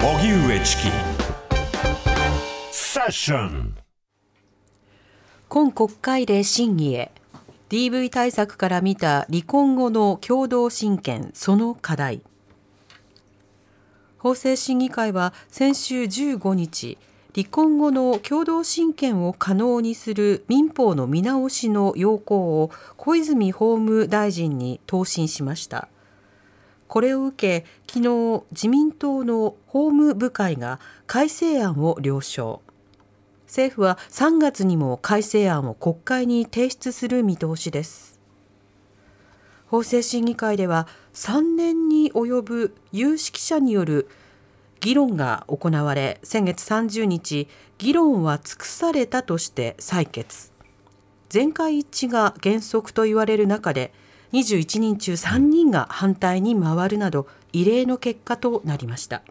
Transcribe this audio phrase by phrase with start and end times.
[0.00, 0.82] 荻上チキ。
[2.70, 3.74] セッション。
[5.48, 7.10] 今国会で審議へ。
[7.68, 12.22] DV 対策から見た離婚後の共同親権その課題。
[14.18, 16.96] 法制審議会は先週15日
[17.34, 25.88] 離婚後の共同親権を可能にする民法の見直しの要項を小泉法務大臣に答申しました。
[26.88, 32.62] これを受け昨日自民党の法務部会が改正案を了承。
[33.46, 38.18] 政府は3月にも改正案を国会に提出する見通しです。
[39.68, 44.08] 法制審議会では3年に及ぶ有識者による
[44.80, 50.52] 議論が行われ先月30日議論は尽くされたとして採決。
[51.28, 53.92] 全会一致が原則と言われる中で
[54.32, 59.22] 21人中3人が反対に回るなど異例の結果となりました。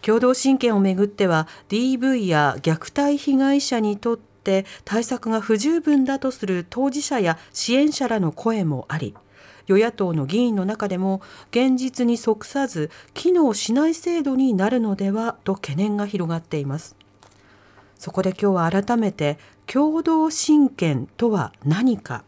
[0.00, 9.14] 共同親権をめぐっては DV や虐待被害者にとって対策が不十分だとする当事者や支援者らの声もあり
[9.66, 16.96] 与野党の議員の中でも現実に即さず機能しない制度になるのではと懸念が広がっています。
[17.98, 22.24] そこで今日は改めて共同親権とは何か。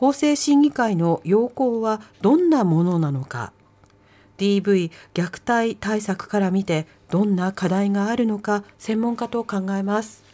[0.00, 3.52] 法制審議会の要項はどんなものなのか。
[4.38, 10.24] DV 虐待対策から見てどんな課題があるのか専門家と考えます。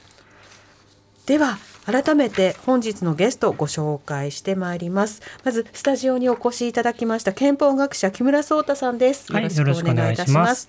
[1.27, 5.23] では改めて本日のゲストをご紹介してまいります。
[5.45, 9.33] まずスタジオにお越しいただきました憲法学者木村壮太さんです。
[9.33, 10.69] よろしくお願いいたします。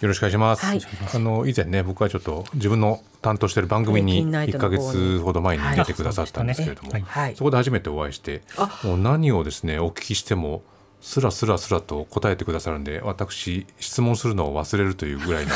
[0.00, 0.80] よろしくお願いします、はい、
[1.14, 8.42] あの以前ね僕はちょっと自分の担当している番組に1か月ほど前に出てくださったんですけれども、はい、そこで初めてお会いして
[8.84, 10.62] もう何をですねお聞きしても
[11.00, 15.52] すらすらすらと答えてくださるんで私質問するのを忘れるというぐらいの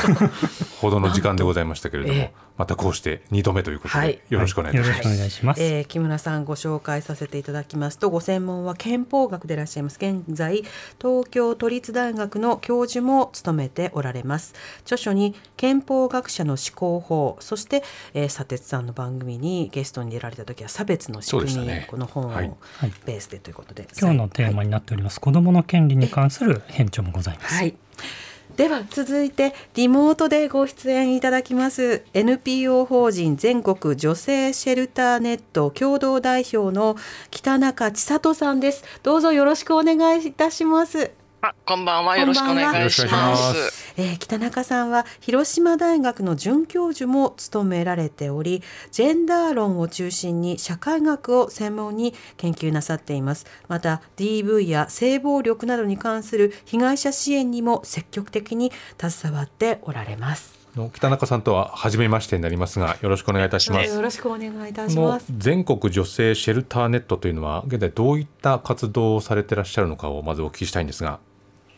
[0.80, 5.08] ほどの時間でございましたけれども、 えー、またこうして2度目ということで、はい、よろしくお願いします。
[5.08, 5.62] はい、います。
[5.62, 7.98] えー、木村さんご紹介させていただきます。
[7.98, 9.96] とご専門は憲法学でいらっしゃいます。
[9.96, 10.62] 現在
[11.00, 14.54] 東京都立大学の教授も務めておられます。
[14.82, 17.82] 著書に憲法学者の思考法そして、
[18.12, 22.58] えー、佐哲さんの番組にゲストに出られた時は差別の仕組み、ね、この本を
[23.06, 27.54] ベースでということで、はい、今日のテーマになっております、子どもの権利に関する編著もございます。
[27.54, 27.74] はい
[28.56, 36.96] では続いてリモートでご出演いただきます NPO 法人全国女性シェルターネット共同代表の
[37.30, 41.12] 北中千里さんですどうぞよろしくお願いいたします
[41.42, 42.18] あ、こんばんは。
[42.18, 43.89] よろしくお願いします。
[44.00, 48.62] えー、北中さんは広島大学の准教授も務められており、
[48.92, 53.44] ジェンダー論を中心に社会学を専門に研究なさっています。
[53.68, 60.58] また DV や性暴力などに関する被害者支援にも積極的に携わっておられます。
[60.94, 71.18] 北中さんとは初めましてになりますがよろしくお願いいたしますよろしくお願いいたします全国女性シェルターネットというのは現在どういった活動をされていらっしゃるのかをまずお聞きしたいんですが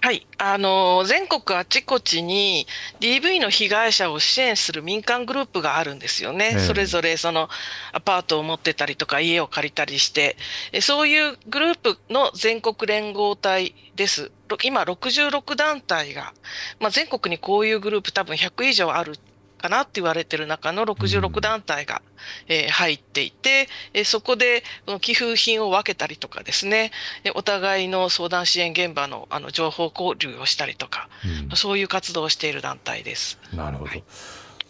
[0.04, 2.66] はい、あの全国あちこちに
[2.98, 7.48] DV の被害者を支援する民間グループがあるんですよね、うん、それぞれその
[7.92, 10.36] アパートを持ってたりとか家を借りたりして。
[10.80, 14.32] そういうグループの全国連合体です。
[14.64, 16.34] 今66団体が、
[16.80, 19.18] まあ、全国にこういうグループ多分100以上ある
[19.62, 22.02] かなって言われてる中の66団体が、
[22.48, 24.62] えー、入っていて、えそこで
[25.00, 26.90] 寄付品を分けたりとかですね、
[27.34, 31.08] お互いの相談支援現場のあの情報交流をしたりとか、
[31.50, 33.38] うん、そういう活動をしている団体です。
[33.54, 34.04] なるほど、はい。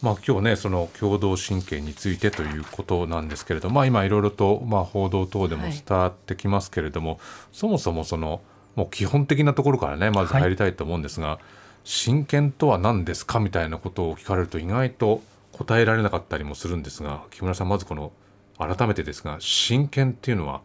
[0.02, 7.18] まあ、今日ねその共同親権についてということなんですけれども、まあ、今いろいろとまあ報道等でも伝わってきますけれども、はい、
[7.52, 8.40] そもそもその
[8.74, 11.38] もう基本的なところからねまず入りたいと思うんですが、はい
[11.84, 13.40] 真剣とは何ですか？
[13.40, 18.12] みたいなことを聞かれると意外と答えられなかったりもするんですが木村さんまずこの
[18.58, 20.61] 改めてですが真剣っていうのは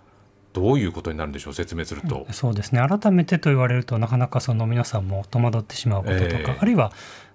[0.54, 1.54] どういうことになるんでしょう？
[1.54, 2.82] 説明すると、そうですね。
[2.88, 6.92] 改めてと言われるとなかなかその皆さんも戸惑ってしまうこととか、えー、あるいは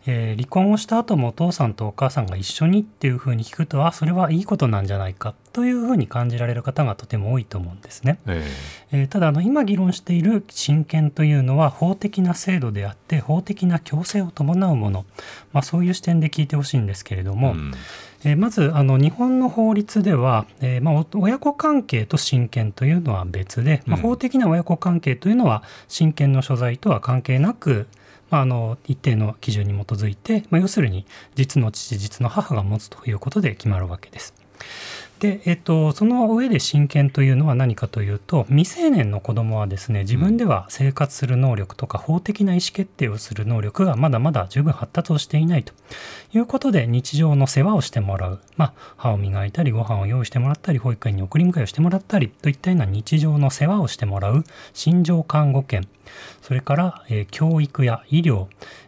[0.06, 8.18] えー、離婚をした後もお父さんとお母さんが一緒にっていうふうに聞くとあそれはいいことなんじゃないかというふうに感じられる方がとても多いと思うんですね。
[8.26, 15.04] えー、えー、ただあの今議論している親権というのは法的な制度であって法的な強制を伴うもの、
[15.52, 17.72] まあ、そういう視点で聞いてほしいんですけれども、うん。
[18.24, 27.88] えまずあの日本の法律では、えー、まあ、親子関係と親権というのは別で、まあ、法的な親子関係というのは親権の所在とは関係なく、
[28.32, 31.06] まあ、あの一定の基準に基づいて、まあ、要するに
[31.36, 34.34] 実の父実の母が持つということで決まるわけです。
[35.20, 45.72] で、えっと、その上で親権というのは何かというと未成年の子どもはですね自分では生活する能力とか法的な意思決定をする能力がまだまだ十分発達をしていないと
[46.32, 54.44] いうことで日常の世話をしてもらう、まあ、歯を磨いたりご飯を用意してもらったり保育園に送り迎えをしてもらったりといったような日常の世話をしてもらう。
[54.72, 55.86] 心情看護権
[56.40, 58.46] それから、えー、教育や医療、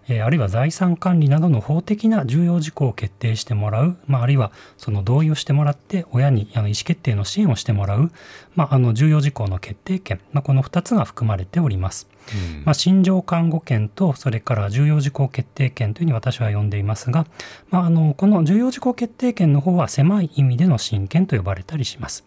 [0.09, 8.11] えー、あるいは財産管理などの法的な重要事項を決定してもらう、まあ、あるいはその同意をしてもらって親にあの意思決定の支援をしてもらう、
[8.55, 12.09] まあ、あの重要事項の決定権、まあ、この2つが含まれております。
[12.57, 17.27] うん、まあ、心情看護権とそれから重要事項決定権というふうに私は呼んでいますが、
[17.71, 22.25] まあ、あのこの重要事項決定権の方は狭い意味での親権と呼ばれたりします。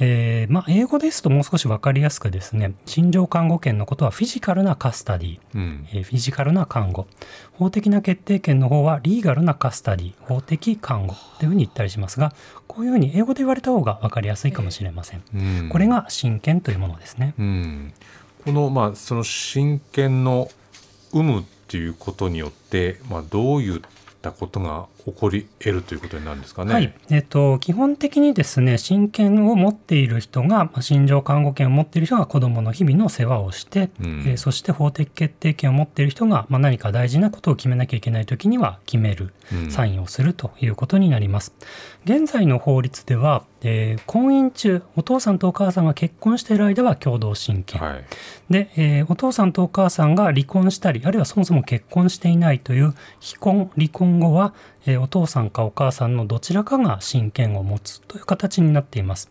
[0.00, 7.06] えーまあ、英語ですともう少し分かりやすくですね心情看護権のことはフィジカルなカスタディ、うん、えー、フィジカルな看護。
[7.52, 10.12] 法的な決定権の方はリーガルなカスタディ。
[10.20, 11.14] 法的看護。
[11.38, 12.32] というふうに言ったりしますが
[12.66, 17.92] こういうふうに英語で言われた方が分かりやすいかもしれません、うん、これが親権というものですね、うん、
[18.44, 20.50] この,、まあその親権の
[21.12, 23.80] 有無っていうことによって、まあ、どういっ
[24.22, 26.74] たことが起こり得るということになるんですかね。
[26.74, 39.32] はい、えっと、基本的にですね、親権を持っている人が、心情看護権を持っている人が子どもの日々の世話をして、うん、えー、そして法的決定権を持っている人が、まあ、何か大事なことを決めなきゃいけないときには決める、
[39.68, 41.54] サインをするということになります。
[42.06, 47.80] うん、現在の法律では、えー、婚姻中、お父さんとお母さんが結婚している間は共同親権。
[47.80, 48.04] はい、
[48.48, 54.54] で、えー、お父さんとお母さんが離婚したり、あるいはそもそも結婚していないという非婚、離婚後は、
[54.86, 59.30] えー、お父さんかお母さんのどちらかが親権を持つという形になっています。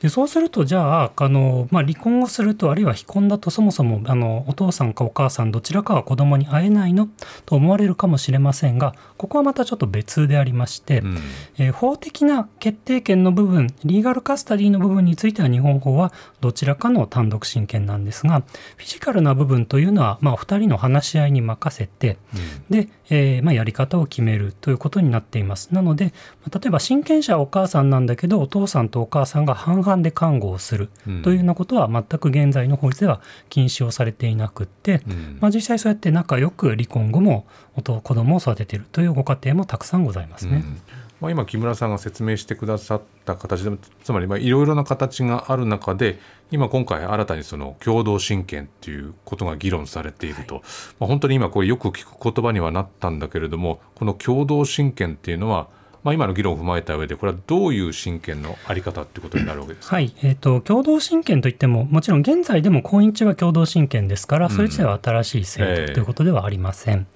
[0.00, 7.08] でそうするとじゃああの、まあ、離婚をするとあるいは非婚だとそもそもあのお父さんかお母さんどちらかは子供に会えないの
[7.46, 11.18] と思われるかもしれませんがここはまたちょっと別でありまして、うん、
[11.58, 18.42] えー、法的な決定権の部分リーガルカスタディの部分については日本法はどちらかの単独親権なんですが
[18.76, 22.18] フィジカルな部分というのは、まあ、2人の話し合いに任せて、
[22.70, 25.72] うん、で、えーまあ、やり方を決めるということになっています。
[25.72, 26.12] なので、
[26.52, 30.90] 例えば親権者はお母さんなんだけどお父さんとお母さんが半々で看護をする
[31.22, 40.56] というようなことは全く現在の法律では禁止をされていなくって、うん、まあ、実際そうやって仲良く離婚後も子供を育てているというご家庭もたくさんございますね。
[40.56, 46.18] うんまあ、今木村さんが説明してくださった形でつまりいろいろな形がある中で
[46.50, 50.64] 今今回新たにその共同親権っていうことが議論されていると、はい、
[51.00, 55.68] まあ、本当に今これよく聞く言葉にはなったんだけれどもこの共同親権っていうのは
[56.06, 60.14] まあ、今の議論を踏まえた上でこれはどういう親権のあり方ということになるわけですか、はい。
[60.22, 67.08] えーと、共同親権といってももちろん現在でも婚姻中は共同親権ですからそれ自体は新しい制度ということではありません、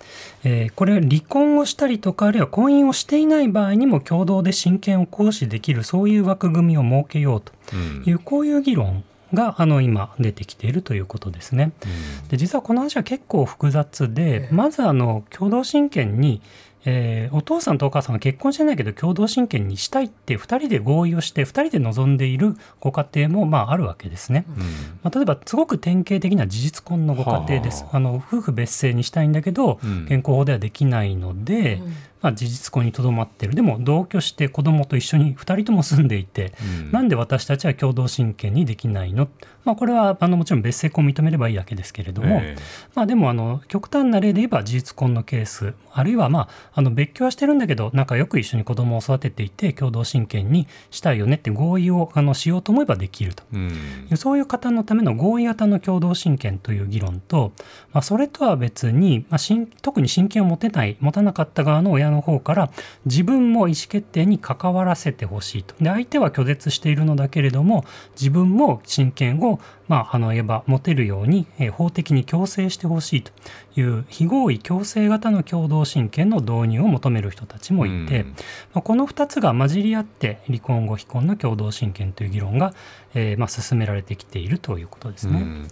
[0.43, 11.71] えー、えー、これ離婚をしたりとかあるいは婚姻をしていない場合にも共同で親権を行使できるそういう枠組みを設けようという、うん、こういう議論があの今出てきているということですね。
[12.29, 16.43] で実はこの話は結構複雑で、まずあの共同親権に
[16.85, 24.65] えー、お父さんとお母さんが結婚してないけど共同親権にしたいって2人で合意をして2人で望んでいるご家庭もまああるわけですね、うん、ま
[25.05, 33.55] あ、例えばすごく典型的な事実婚のご家庭です、はあ、あの夫婦別姓にしたいんだけど、うん、健康法ではできないので、うんまあ、事実婚にとどまってる。
[33.55, 39.29] でも同居して子供と一緒に2人とも住んでいて、うん、なんで私たちは共同親権にできないの、
[39.65, 42.61] まあ、これはあのもちろん別姓婚を認めればいいわけですけれども、えー、
[42.95, 53.73] まあ、でもあの極端な例で言えば事実婚のケースあるいは、まあ、あの別居はしてるんだけど仲良く一緒に子供を育てていて共同親権にしたいよねって合意をあのしようと思えばできると、うん、
[54.17, 57.53] そういう方のための合意型の共同親権という議論と、
[57.93, 59.39] まあ、それとは別に、まあ、
[59.83, 62.71] 特に親権を持てない持たなかった側の親の方から
[63.07, 65.75] 自分も意思決定に関わらせてほしいと。
[65.81, 73.33] で相手は拒絶しているのだけれども自分も親権をまあ、あの言えば持てるように、え法的に強制してほしいと。
[73.77, 78.25] いう非合意強制型の共同親権の導入を求める人たちもいて、
[78.75, 82.75] まあ、この2つが混じり合って離婚後非婚の共同親権という議論が、
[83.15, 85.69] えー、まあ進められてきているということですね。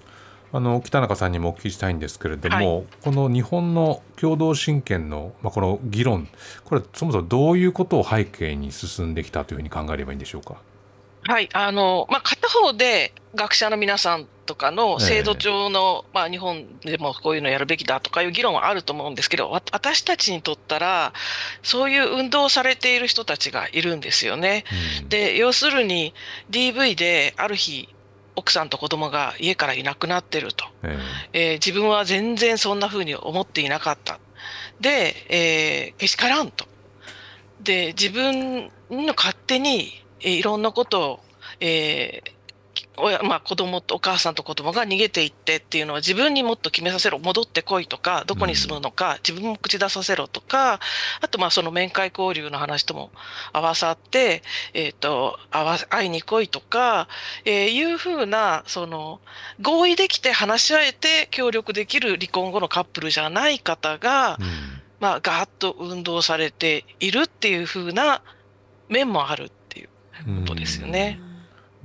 [0.52, 6.28] あの北中さんにもお聞きしたいんですけれども、はい、この日本の共同親権の、まあ、この議論
[6.64, 10.56] これそもそもどういうことを背景に進んできたというふうに考えればいいんでしょうか？
[11.24, 21.12] はいあのまあ、片方で学者の皆さんとかの制度上の、えー、まあ、日本でもこういうのやるべきだとかいう議論はあると思うんですけど私たちにとったら
[21.62, 24.64] そういう運動をされている人たちがいるんですよね。
[25.02, 26.14] うん、で要するに
[26.50, 27.90] DV である日
[28.38, 30.98] 奥さんと子供が家からいなくなってると、えー、
[31.32, 34.20] えー、自分は全然そんなふうに思っていなかった。
[34.80, 36.66] で、えー、けしからんと。
[37.60, 39.90] で自分の勝手に、
[40.20, 41.20] えー、いろんなことを、
[41.60, 42.30] えー、
[43.00, 50.80] 親、まあ、子供とお母さんと子供が逃げていってっていうのは自分にもっと決めさせろ戻ってこいとかどこに住むのか、自分も口出させろとか
[51.20, 53.10] あとまあその面会交流の話とも
[53.52, 54.42] 合わさって、
[54.74, 55.38] えーと、
[55.90, 57.08] 会いに来いとか、
[57.44, 59.20] えー、いうふうなその
[59.60, 64.46] 合意できて話し合えて協力できる離婚後のカップルじゃない方が、うん、
[65.00, 68.22] まあ、ガーッと運動されているっていうふうな
[68.88, 69.88] 面もあるっていう
[70.40, 71.18] ことですよね。
[71.20, 71.27] うん。
[71.27, 71.27] い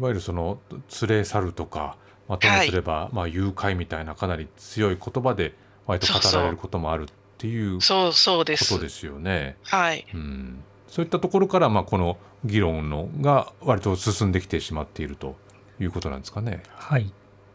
[0.03, 0.59] わゆるその
[1.01, 5.55] 連れ去るとか、まあ、ともすれば、はい、まあ、誘拐みたいなかなり強い言葉で
[5.85, 7.07] 割と語られることもあるっ
[7.37, 9.57] ていうことですよね。
[9.63, 15.35] はい、うん、そういったところから、まあ、この議論のが割と進んできてしまっていると
[15.79, 16.63] いうことなんですかね。
[16.75, 17.11] はい。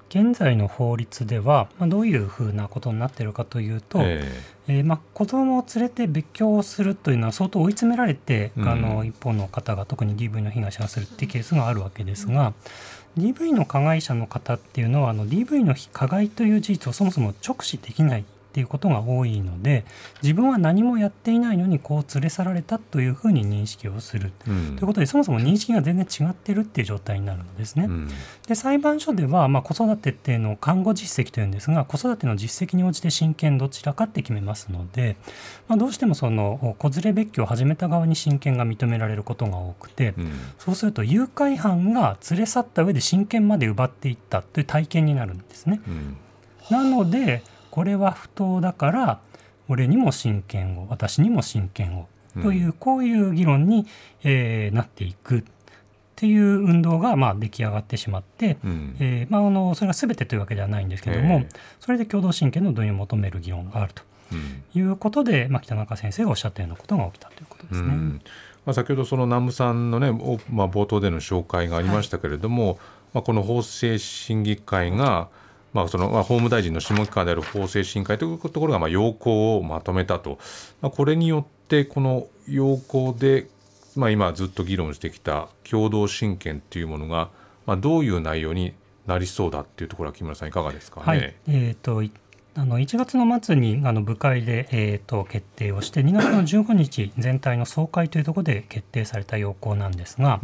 [0.08, 12.52] 現在の法律では、まあ、どういうふうなことになっているかというと、えー、えー、まあ、子供を連れて別居をするというのは相当追い詰められて、うん、あの一方の方が特に DV の被害者がするっていうケースがあるわけですが、
[13.16, 19.84] うん、DV の加害者の方っていうのはあの DV の加害という事実をそもそも直視できないっていうことが多いので
[20.22, 27.84] 自分は何もやっていないのにこう連れ去られたというふうに認識をする、うん、ということでそもそも認識が全然違ってるっていう状態になるんですね。
[27.84, 28.08] うん、
[28.46, 35.16] で裁判所では、まあ、子育てっていうのを看護実績というんですが子育ての実績に応じて親権どちらかって決めますので、
[35.68, 45.80] まあ、どうしてもその子連れ別居を始めた側に親権が認められることが多くて、うん、そうすると誘拐犯が連れ去った上で親権まで奪っていったという体験になるんですね。
[46.70, 47.42] なので
[47.78, 49.20] これは不当だから
[49.68, 52.08] 俺にも親権を私にも親権を
[52.42, 53.86] という、こういう議論に、
[54.24, 55.38] えー、なっていく。
[55.38, 55.42] っ
[56.16, 61.44] ていう運動がまあ出来上がってしまって、うん、えー、まあ、あのそれが全てというわけではないんですけれども、
[61.78, 64.02] それで共同親権の導入を求める議論があると。
[64.74, 67.88] いうことで、うん、まあ、北中先生がおっしゃったようなことが起きたということですね。
[67.88, 68.20] うん。
[68.66, 70.10] まあ、先ほどその南部さんのね、
[70.50, 72.76] まあ、冒頭での紹介がありましたけれども、はい、
[73.14, 75.28] まあ、この法制審議会が、
[75.72, 80.38] まあ、そのまあ法務大臣の諮問機関である法制審議会というところがまあ要綱をまとめたと、
[80.80, 83.48] まあ、これによってこの要綱で、
[83.94, 87.28] まあ、今ずっと議論してきた共同親権というものが、
[87.66, 88.72] まあ、どういう内容に
[89.06, 91.06] なりそうだっていうところは木村さんいかがですかね？
[91.06, 92.02] はい、えーと
[92.58, 100.40] あの1月の末にあの部会で、えーと、決定をして2月の15日全体の総会というところで決定された要項なんですが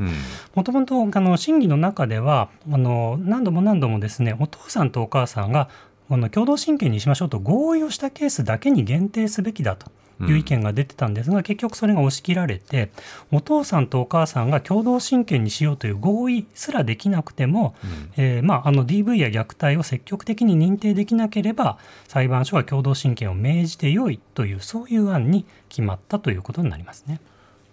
[0.54, 5.68] もともと審議の中ではあの何度も何度もですねお父さんとお母さんが
[6.08, 9.90] この共同親権にしましょうと合意をしたケースだけに限定すべきだと。
[10.20, 12.90] いう意見が出てたんですが、うん、結局それが押し切られて
[13.32, 27.20] お父さんとお母さんが共同親権にしようという合意すらできなくても、うん、えー、まあ、あの DV や虐待を積極的に認定できなければ裁判所は共同親権を命じてよいというそういう案に決まったということになりますね。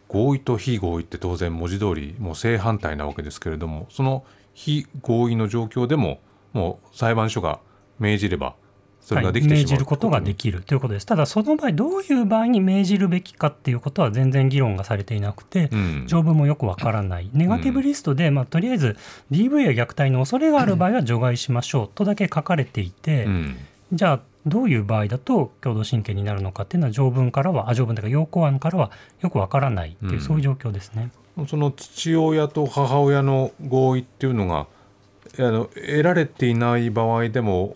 [0.08, 6.20] 合意と非合意って当然文字通りもう正反対なわけですけれどもその非合意の状況でも
[6.52, 7.62] もう裁判所が
[8.02, 8.56] 命じれば
[9.02, 11.06] それができて、はい、命じることができるということです。
[11.06, 18.98] ただ、その場合、どういう場合に命じるべきかっていうことは全然議論がされていなくて、うん、条文もよくわからない、ネガティブリストで、まあ、とりあえず
[19.32, 21.90] DV や虐待の恐れがある場合は 除外しましょう。
[21.96, 23.58] とだけ書かれていて、うん、
[23.92, 28.92] じゃあ、どういう場合だと共同親権になるのかっていうのは条文からは、あ条文というか要項案からは
[29.22, 31.12] よくわからないっていう、うん、そういう状況ですね。
[31.48, 34.68] その父親と母親の合意っていうのが
[35.40, 37.76] あの得られていない場合でも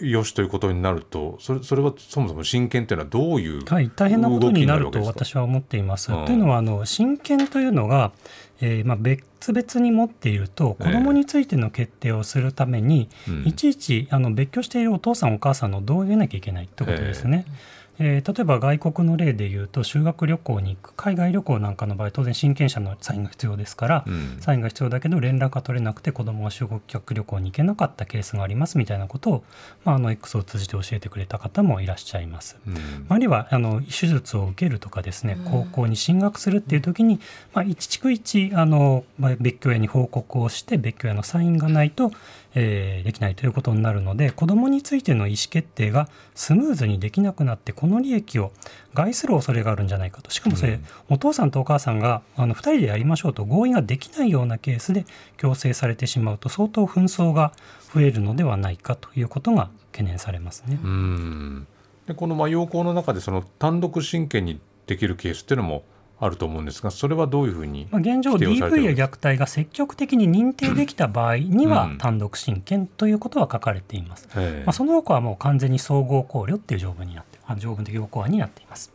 [0.00, 6.12] よしということになるとそれそれはそもそも親権というのはどういうはい、大変なことになると私は思っています。
[6.12, 8.12] うん、というのはあの親権というのが、
[8.60, 17.44] えーまあ、別々に持っていると子どもについての決定をするために、えーいちいちあの別居しているお父さんお母さんの同意を得なきゃいけないということですね。
[17.46, 29.44] えーえー、例えば外国の例でいうと修学旅行に行く海外旅行なんかの場合当然親権者のサインが必要ですから、うん、サインが必要だけど連絡が取れなくて子どもが修学旅行に行けなかったケースがありますみたいなことを、
[29.84, 32.56] まあ、あの X を通じて教えてくれた方もいらっしゃいます。
[32.66, 37.20] うん、あるいはあの手術を受けるとかですね高校に進学するっていう時に、
[37.54, 42.10] まあ、一地区一あの、まあ、別居屋に報告をして別居屋のサインがないと
[42.58, 48.50] えー、できないということになるので子どもについての意思決定がスムーズにできなくなってこの利益を
[48.94, 50.30] 害する恐れがあるんじゃないかと。
[50.30, 55.04] しかもそれ、うん、お父さんとお母さんがあの2人でやりましょうと合意ができないようなケースで
[55.36, 57.52] 強制されてしまうと相当紛争が
[57.94, 60.78] 増えるのではないかということが懸念されますね。
[60.82, 61.66] うん。
[62.06, 65.84] でこのまあ要項の中でその単独親権にできるケースっていうのも
[66.18, 74.28] あると思うんですが、それはどういうふうにまあ現状、DV や虐待が積極的に認定できた場合には、単独親権ということは書かれています。
[74.34, 78.92] うん、まあ、その他はもう完全に総合考慮っていう条文になって条文的要項案になっています。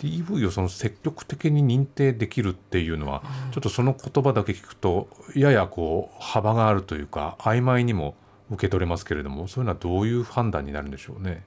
[0.00, 8.14] DV をその積極的に認定できるっていうのは、ちょっとその言葉だけ聞くとややこう幅があるというか曖昧にも
[8.50, 11.44] 受け取れますけれどもそういうのはどういう判断になるんでしょうね？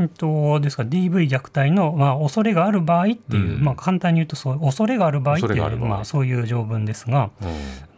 [0.00, 7.48] えっと、ですから DV 虐待の、まあ、恐れがある場合っていう、うん、まあ、簡単に言うとそう恐れがある場合っていう、まあ、そういう条文ですが、うん、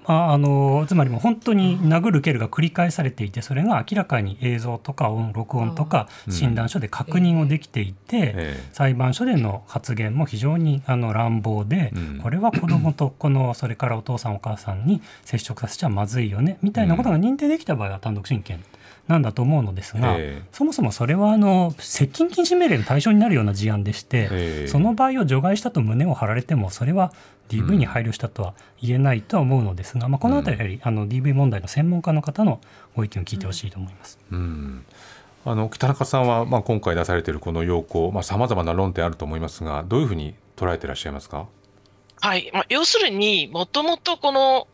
[0.06, 11.92] まあ、あのつまりも本当に殴る蹴るが繰り返されていてそれが明らかに映像とか音録音とか診断書で確認をできていて、うん、裁判所での発言も非常にあの乱暴で、
[12.22, 18.64] これは子どもと このそれからお父さんお母さんに接触させちゃまずいよねみたいなことが認定できた場合は単独親権。
[19.08, 27.12] なんだと思うのですが、えー、そもそもそれはあの接近禁止命令の対象になるような事案でして、えー、その場合を除外したと胸を張られてもそれは
[27.48, 32.60] DV に配慮したとは言えないとは思うのですが、うん、まあ、この辺りやはりあの DV 問題の専門家の方の
[32.94, 34.18] ご意見を聞いてほしいと思います。
[34.30, 34.84] うん、うん
[35.44, 41.46] あの北中さんは、まあ、今回出されているこの要項さまざ、まな論点あると思いますがどういうふうに捉えていらっしゃいますか、
[42.20, 42.50] はい。
[42.52, 44.68] まあ、要するにもともとこの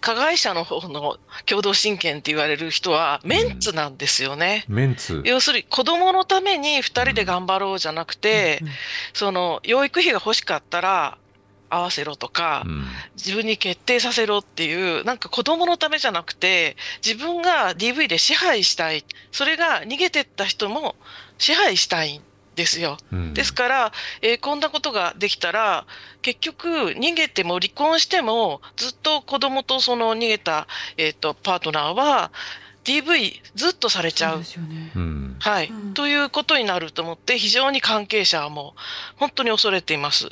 [0.00, 4.64] 加害者の方の共同親権って言われる人はメンツなんですよね。
[4.68, 5.22] うん、メンツ。
[5.24, 8.68] 要するに子供のために2人で頑張ろうじゃなくて、うん、
[9.14, 11.18] その養育費が欲しかったら
[11.68, 12.84] 合わせろとか、うん、
[13.16, 19.04] 自分に決定させろっていうなんか子供のためじゃなくて自分が DV で支配したい。
[19.32, 20.94] それが逃げてった人も
[21.38, 22.20] 支配したい
[22.56, 22.96] ですよ。
[23.12, 25.86] うん、ですから、えー、こんなことができたら、
[26.22, 32.32] 結局、逃げても離婚しても、ずっと子供とその逃げた、えーと、パートナーは、
[32.84, 34.38] DV ずっとされちゃう。
[34.38, 38.80] うね、はい、うん、ということになると思って、非常に関係者はもう
[39.18, 40.30] 本当に恐れています。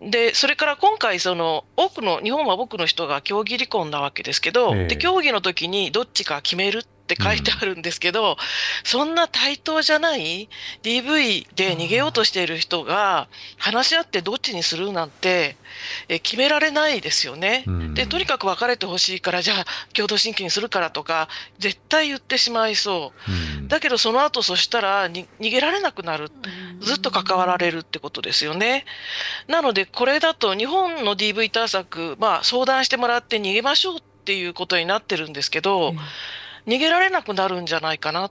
[0.00, 6.84] うん、で、それから今回、その多くの、日本は多くの人が協議離婚なわけですけど、えー、で協議の時にどっちか決めるっ
[7.16, 8.36] て書いてあるんですけど、うん、
[8.84, 10.48] そんな対等じゃない
[10.82, 15.56] DV で逃げようとしている人が話し合ってどっちにするなんて
[16.08, 17.64] え決められないですよね。
[17.66, 23.58] うん、でとにかく別れてほしいからじゃあ共同親権にするからとか絶対言ってしまいそう。
[23.58, 26.30] うん、だけどその後そしたら逃げられなくなる。
[26.80, 28.84] ずっと関わられるってことですよね。
[29.46, 35.94] なのでこれだと日本の DV 対策、まあ、相談してもらって逃げましょうっていうことになってるんですけど、
[36.66, 38.30] 逃げられなくなるんじゃないかな。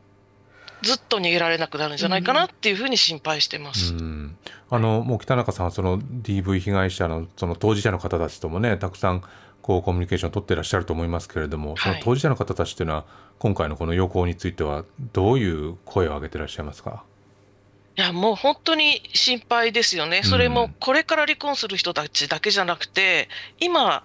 [0.81, 3.93] ずっと逃げられなくなるんじゃないかなっていうふうに心配してます。
[3.93, 4.35] うん、
[4.69, 9.23] あのもう北中さんはその DV 被害者のその当事者の方たちともねたくさん
[9.61, 13.05] こうコミュニケーションを取ってらっしゃると思いますけれども、その当事者の方たちというのは
[13.37, 17.03] 今回のこの要項についてはどういう声を上げてらっしゃいますか？
[17.95, 24.03] いやもう本当に心配ですよね、それもこれから離婚する人たちだけじゃなくて、今、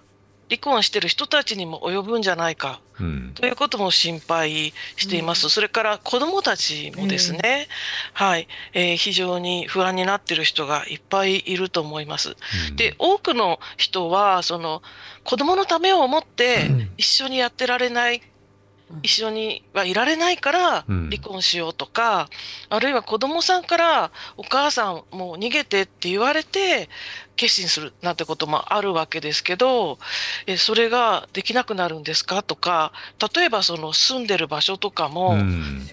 [0.49, 5.45] 離婚してる人たちにも及ぶんじゃないか、うん、ということも心配しています。
[5.45, 7.67] うん、それから子どもたちもですね、
[8.13, 12.35] はい、えー、非常に不安になってる人がいっぱいいると思います。
[12.69, 14.81] うん、で、多くの人は、その
[15.23, 18.21] 子どものためを思って一緒にやってられない
[19.03, 22.29] 一緒にはいられないから離婚しようとか、
[22.69, 26.89] うん、あるいは子供さんからお母さんもう逃げてって言われて
[27.35, 29.99] 決心するなんてこともあるわけですけど
[30.45, 32.93] えそれができなくなるんですかとか
[33.35, 35.87] 例えばその住んでる場所とかも、うん、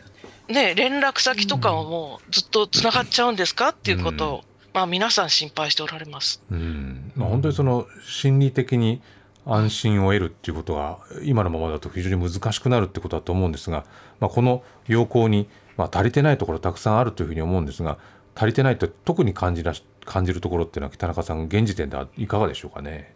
[0.49, 4.43] ね、連絡先とかももうずっとつながっちゃうんですかっていうことを、うん、
[4.75, 6.43] まあ、皆さん心配しておられます。
[6.51, 7.13] うん。
[7.17, 9.01] まあ、本当にその心理的に
[9.47, 13.85] 安心を得るっていうことが今のままだと非常に難しくなるってことだと思うんですが、
[14.21, 17.99] まあ、この要項に、まあ、足りてないところたくさんあるというふうに思うんですが
[18.35, 23.15] 足りてないと特に感じら感じるところっていうのは北中さん現時点ではいかがでしょうかね？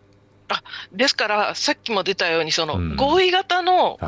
[0.48, 0.62] あ
[0.92, 3.98] ですからさっきも出たようにその合意型の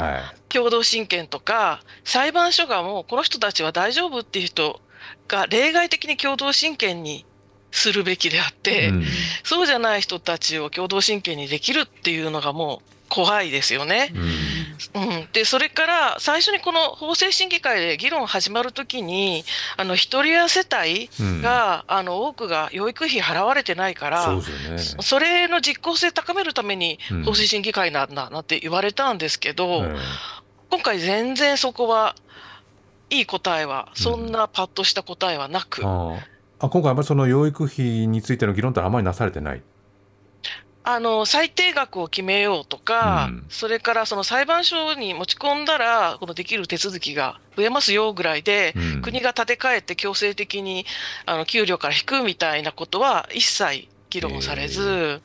[0.49, 4.81] 共同親権とか、はい、裁判所がもうこの人たちは大丈夫っていう人
[5.29, 7.27] が例外的に共同親権に
[7.71, 9.05] するべきであって、うん、
[9.45, 14.13] そうじゃない人たちを共同親権にできるっていうのがもう怖いですよね。
[14.95, 19.45] うん、うん、でそれから最初にこの法制審議会で議論始まるときに
[19.77, 21.11] あの一人親世帯
[21.43, 29.83] が、うん、あの多くが養育費払われてないからそ、ね,、それの実効性高めるために法制審議会なんだなんて言われたんですけど、
[30.71, 32.15] 今回全然そこは
[33.11, 35.83] いい答えは、そんなパッとした答えはなく。
[35.83, 36.19] うん、
[36.61, 39.63] ああ今回あまりその養育費についての議論ってあまりなされてない？
[40.83, 50.87] あの最低額を決めようとか、うん、それからその裁判所に持ち込んだら、このできる手続きが増えますよぐらいで、うん、国が立て替えて強制的に
[51.27, 55.21] あの給料から引くみたいなことは一切議論されず、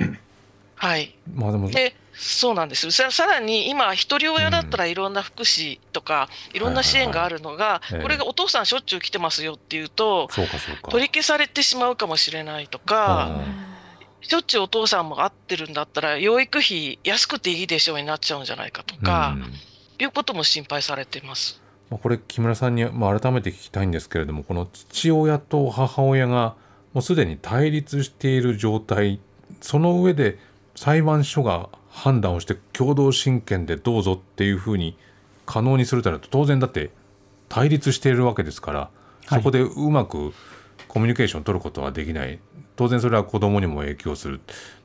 [0.00, 0.18] えー、
[0.76, 1.14] はい。
[1.34, 2.90] まあでもでそうなんです。
[2.90, 10.28] ささらに今、一人親だったらいろんな福祉とか、いろんな支援があるのが、これがお父さんしょっちゅう来てますよっていうと、
[10.90, 13.40] 取り消されてしまうかもしれないとか。
[14.22, 19.36] しょっちゅうお父さんも会ってるんだったら、養育費安くていいでしょうになっちゃうんじゃないかとか、
[19.98, 21.60] いうことも心配されてます。
[21.90, 26.56] これ木村さんに、まあ、改めて聞きたいんですけれどもこの父親と母親が
[26.92, 29.20] もうすでに対立している状態
[29.60, 30.38] その上で
[30.74, 34.96] 裁判所が判断をして共同親権でどうぞっていうふうに
[35.46, 36.90] 可能にするとなると当然だって
[37.48, 38.90] 対立しているわけですから、
[39.28, 40.34] そこでうまく
[40.88, 42.40] コミュニケーションを取ることはできない。
[42.74, 44.40] 当然それは子供にも影響する。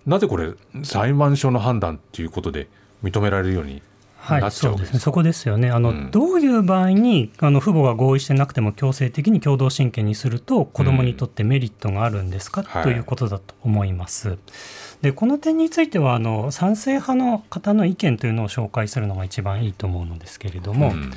[0.06, 2.68] なぜこれ裁判所の判断っていうことで
[3.04, 3.82] 認められるように
[4.20, 5.72] はい、そうですね、そこですよね。
[5.72, 14.30] あの、うん、どういう場合にあの父母が合意してなくても強制的に共同親権にすると子どもにとってメリットがあるんですか、うん、ということだと思います。
[14.30, 14.38] はい、
[15.02, 20.90] でこの点についてはあの賛成派の方の意見というのを紹介するのが一番いいと思うのですけれども。
[20.90, 21.12] うん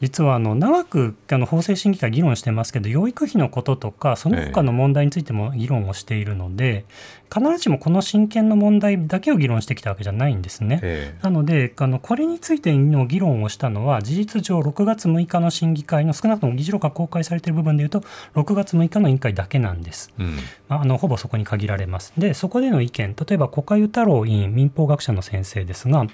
[0.00, 6.84] 実はあの長くあの法制審議会議論してますけど養育費のこととかその他の問題についても議論をしているので、
[7.32, 10.80] 必ずしもこの親権の問題だけを議論してきたわけじゃないんですね。
[10.82, 18.02] えー、なのであの、これについての議論をしたのは、事実上、6月6日の審議会の少なくとも議事録が公開されている部分でいうと、
[18.34, 20.12] 6月6日の委員会だけなんです。
[20.18, 22.12] うん、あのほぼそこに限られます。
[22.16, 26.06] で、そこでの意見、例えば、小賀太郎委員、民法学者の先生ですが、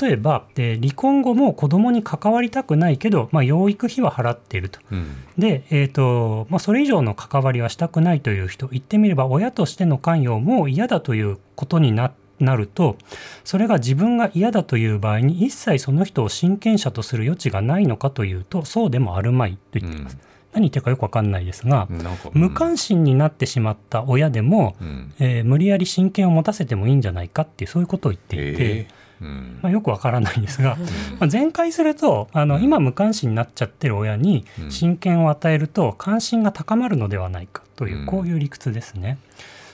[0.00, 4.80] 例えば、で離婚後も子どもに関わりたくないけど、まあ、養育費は払っていると。
[4.90, 12.96] うん、で、えーとまあ、それ以上の関わりはしたくないという人、言ってみれば、親としての関与もう嫌だということにななると
[13.44, 20.14] それが自分が嫌だという場合に一切その人を親権者とする余地がないのかというとそうでもあるまいと言っています。
[20.14, 20.20] うん、
[20.52, 22.00] 何言ってるかよく分かんないですが、うん、
[22.34, 28.64] 無関心になってしまった親でも、うん、えー、無理やり親権を持たせてもいいんじゃないかっていうそういうことを言っていて。
[28.64, 29.08] えー。
[29.20, 30.76] まあ、よくわからないんですが、
[31.18, 39.18] まあ、全開するとあの今無関心になっちゃってる親に親権を与えると関心が高まるのではないかというこういう理屈ですね。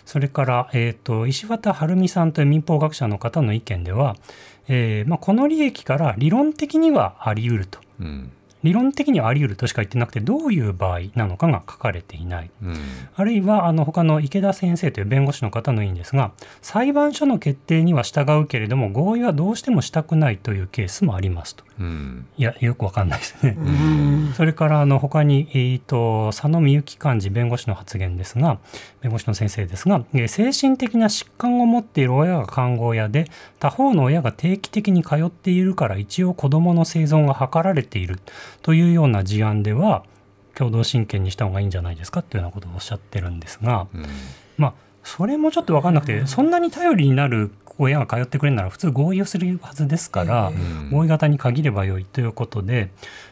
[0.05, 4.17] それから、えーと、石渡晴美さんという民法学者の方の意見では、
[4.69, 7.81] えーまあ、この利益から理論的にはあり得ると。
[8.01, 8.33] うん。
[8.65, 12.77] 理論的にはあり得るとしか言ってなくてどういう場合なのかが書かれていない、うん、
[13.15, 28.59] あるいはあの他の池田先生という弁護士の方の委員ですが裁判所の決定には従うけれども合意はどうしてもしたくないというケースもありますと、うん、いやよくわかんないですね、うん、それからあの他に、えーと、佐野美幸幹事弁護士の発言ですが
[29.01, 33.27] 弁護士の先生ですが精神的な疾患を持っている親が看護親で
[33.59, 38.21] 他方の親が定期的に通っているから一応子どもの生存が図られている
[38.63, 40.05] というような事案では
[40.55, 44.07] 共同親権にした方がいいんじゃないですかというようなことをおっしゃってるんですが、うん、
[44.57, 44.75] まあ
[45.05, 50.53] それもちょっと分かんなくて、そんなに頼りになる親が通ってくれるなら普通合意をするはずですから、
[50.91, 52.91] 合意型に限ればよいということで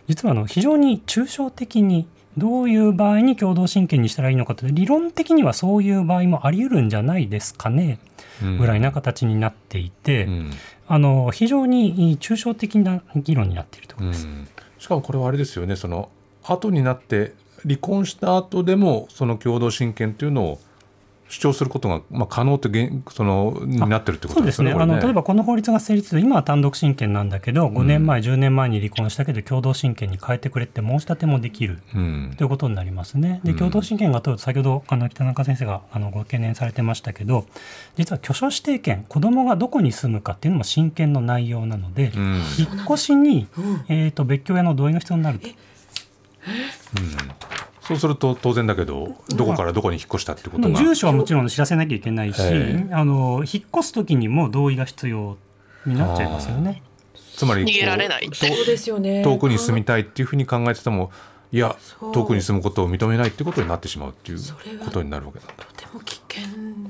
[0.08, 2.06] 実はあの非常に抽象的に
[2.36, 7.98] どういう場合に共同親権にしたらいいのかという理論的にはそういう場合もあり得るんじゃないですかね、
[8.58, 10.28] ぐらいな形になっていて、
[10.88, 14.26] あの非常に抽象的な議論になっているところです。
[14.78, 16.08] しかもこれはあれですよねその
[16.42, 20.58] 後になって離婚した後でもその共同親権というのを
[21.32, 22.68] 主張することが、まあ、可能って
[23.10, 24.70] そのになってるってことですね。
[24.70, 33.40] そうですね、ね、あの例えばこの法律が成立今は単独親権なんだけど、5年前、10年前に離婚したけど、共同親権に変えてくれって申し立てもできる、うん、ということになりますね。
[33.44, 37.46] で共同親権が問うと、先ほどあの北中先生があのご懸念されてましたけど、
[37.96, 43.46] 実は居所指定権、子どもがどこに住むかっていうのも親権の内容なので、うん、引っ越しに、
[43.88, 45.48] えーと、別居親の同意が必要になると。
[45.48, 45.54] うん
[47.82, 50.78] そうすると当然だけど、どこからどこに引っ越したってことが。
[50.78, 52.40] 住所はもちろん知らせなきゃいけないし、
[52.92, 55.36] あの引っ越す時にも同意が必要
[55.84, 56.82] になっちゃいますよね。
[57.36, 58.30] つまり逃げられない。
[58.32, 59.22] そうですよね。
[59.24, 61.10] 遠くに住みたいっていうふうに考えてても
[61.50, 61.76] いや
[62.12, 64.38] 遠くに住むことを認めないってことになってしまうっていう
[64.84, 65.46] ことになるわけだ。
[65.46, 66.48] とても危険。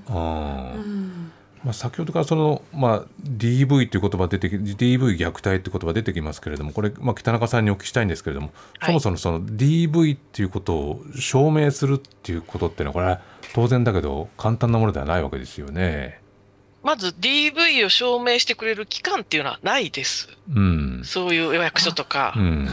[0.09, 1.33] あ、うん
[1.65, 13.21] まあ、先ほどからその、まあ、DV という言葉出てき DV 虐待という言葉出てきますけれどもこれ、まあ、北中さんにお聞きしたいんですけれども、はい、そもそもその DV っていうことを証明するっていうことっていうのはこれは
[13.55, 16.23] 当然だけど簡単なものではないわけですよね。
[16.83, 20.29] まず DV を証明してくれる機関っていうのはないです。
[20.53, 22.69] うん、そういう予約書とか、うん、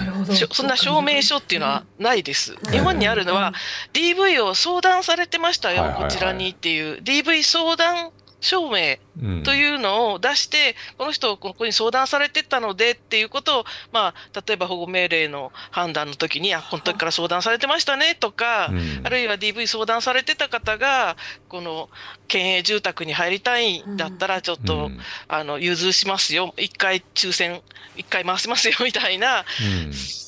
[0.52, 2.56] そんな証明書っていうのはないです。
[2.71, 3.54] 日本にあるのは、
[3.93, 8.10] DV を相談されてましたよ、こちらにっていう、DV 相談
[8.41, 8.97] 証明
[9.43, 21.17] というのを出して、うん、この人、ここに相談されてたのでっていうことを、まあ、例えば保護命令の判断の時に、あ、この時から相談されてましたねとか、うん、あるいは DV 相談されてた方が、
[21.49, 21.89] この
[22.28, 27.62] 県営住宅に入りたいんだったら、ちょっと、うん、あの、融通しますよ、一回抽選、
[27.97, 29.43] 一回回しますよみたいな、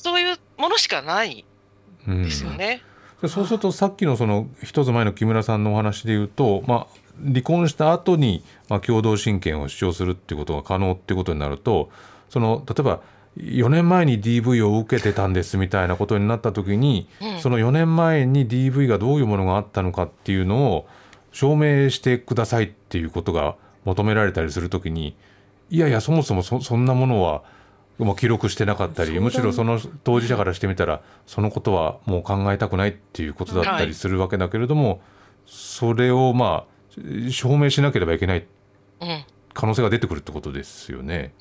[0.02, 1.44] そういうものしかない
[2.06, 2.82] ですよね。
[3.28, 11.90] そうするとさっきのその一つ前の木村さんのお話で言うと、まあ、離婚した後にまに、あ、共同親権を主張するっていうことが可能っていうことになると
[12.28, 13.00] その例えば
[13.36, 20.86] 4年前に DV を受けてたんですみたいなことになった時に、うん、その4年前に DV がどういうものがあったのかっていうのを
[21.32, 25.16] 証明してくださいっていうことが求められたりする時に
[25.70, 27.42] いやいやそもそもそそんなものは
[27.98, 34.98] もう記録してなかったりむしろその当事者からしてみたらそのことはもう考えたくないっていうことだったりするわけだけれども、はい、
[35.46, 36.71] それをまあ
[37.30, 38.46] 証明しなければいけない
[39.54, 41.32] 可能性が出てくるってことですよね。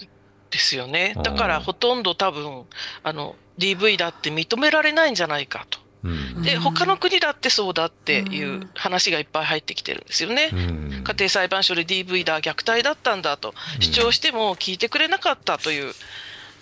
[0.49, 1.15] ですよね。
[1.23, 2.65] だからほとんど多分
[3.03, 5.79] あの DV だって認められないんじゃないかと。
[6.03, 10.49] うん、で他の国だってそうだっていう話がいっぱい入ってきてるんですよね。
[10.51, 15.93] うん、家庭裁判所で DV だ虐待だったんだと主張しても聞いてくれなかったという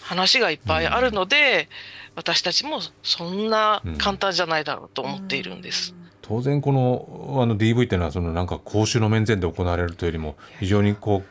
[0.01, 1.69] 話がいっぱいあるので、
[2.15, 5.95] 私たちもそんな簡単じゃないだろうと思っているんです。
[6.29, 11.23] 当然このあの DV っていうのはそのなんか公衆の面前で行われるというよりも非常にこ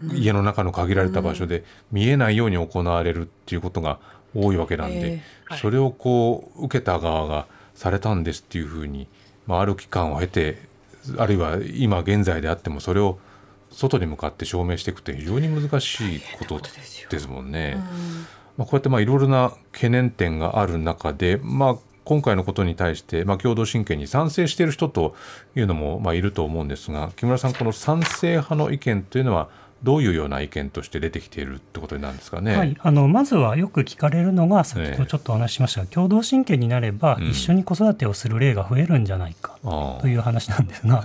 [0.00, 3.98] う家の中の限られた場所で見えないように行われるっていうことが
[4.32, 5.22] 多いわけなんで、
[5.60, 9.08] それをこう受けた側がされたんですっていうふうに、
[9.46, 10.58] まあ、ある期間を経て
[11.18, 13.18] あるいは今現在であってもそれを
[13.70, 16.60] 外に向かって証明していくって非常に難しいこと
[17.10, 17.76] ですもんね。
[18.56, 25.14] まあ、こうやってまあいろいろな懸念点がある中で、まあ、今回のことに対して、まあ、共同親権に賛成している人と
[25.56, 29.48] いうのも、まあ、いると思うんですが木村さんこの賛成派の意見というのは
[29.84, 39.58] どういうような意見として出てきているってことになるんですかね、はい、あのまずはよく聞かれるのが先ほどちょっとお話ししましたが、共同親権になれば一緒に子育てをする例が増えるんじゃないか
[40.00, 41.02] という話なんですが、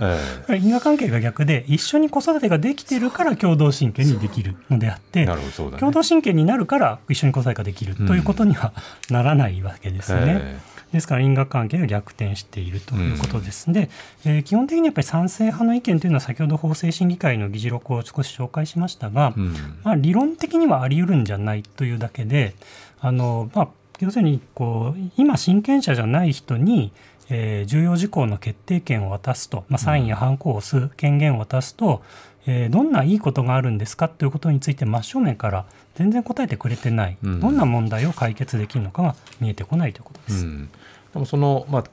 [0.48, 5.36] えー、因果関係が逆で一緒に子育てができているから共同親権にできるのであってね、
[5.78, 8.72] 共同親権になるから一緒に子育てができるということには
[9.10, 10.40] ならないわけですね。
[10.40, 13.90] えーですから因果関係が逆転しているということですで、
[14.24, 22.54] えー、基本的にやっぱり賛成派の意見というのは先ほど法制審議会の議事録を少し紹介しましたが、うん、まあ、理論的にはあり得るんじゃないというだけで
[23.00, 23.68] あの、まあ、
[24.00, 26.92] 要するにこう今親権者じゃない人に
[27.30, 32.02] えー、重要事項の決定権を渡すと、まあ、サインやハンコを押す権限を渡すと、
[32.46, 40.44] えー、どんないいことがあるんですかということについて真正面から全然答えてくれてない、うん、どんな問題を解決できるのかが見えてこないということです。
[40.44, 40.68] うん
[41.12, 41.84] でもその、まあ、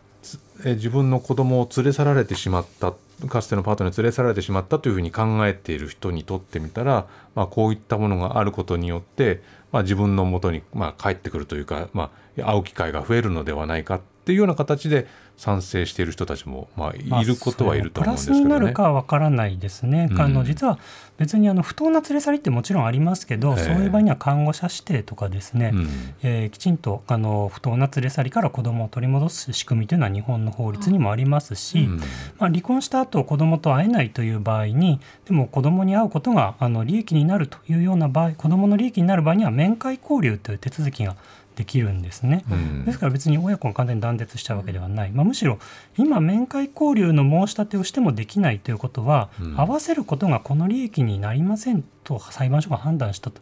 [0.65, 2.93] え自分の子供を連れ去られてしまった
[3.29, 20.79] かつてのパートナーに連れ去られてしまったというふうに考えている人にとってみたら、まあ、こういったものがあることによって、まあ、自分のもとに、まあ、帰ってくるというか、まあ、会う機会が増えるのではないかっていうような形で賛成している人たちも、まあ、いることはいると思うんですけど、ね、プラスになるかは分からないですね、うん、あの実は
[21.17, 25.87] 別にあの不当な連れ去りってもちろんありますけど、そういう場合には看護者指定とかですね、うん、
[26.21, 32.03] えー、きちんとあの不当な連れ去りから子どもを取り戻す仕組みというのは日本の法律にもありますし、うん、ま
[32.41, 41.15] あ、離婚した後子どもと会えないという場合にでも子どもに会うことがあの利益になるというような場合子どもの利益になる場合には面会交流という手続きが
[41.57, 45.57] できるんですね、うん、ですから別に親子が完全に断絶しちゃうわけではない、まあ、むしろ
[45.97, 53.41] 今面会交流の申し立てをしてもできないということは、うん、合わせることがこの利益になりませんと裁判所が判断したと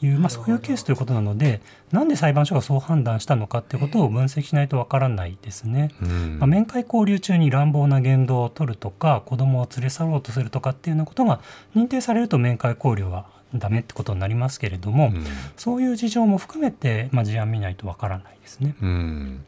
[0.00, 1.60] いう、まあ、そういうケースということなので
[1.92, 11.40] なんで裁判所がそう判断したのかということを分析しないとわからないですね、うん、まあ、面会交流中に乱暴な言動を取るとか子どもを連れ去ろうとするとかっていうようなことが
[11.76, 15.24] 認定されると面会交流はダメってことになりますけれども、うん、
[15.56, 18.74] そういう事情も含めて、まあ、事案見ないとわからないですね。
[18.80, 19.44] うん。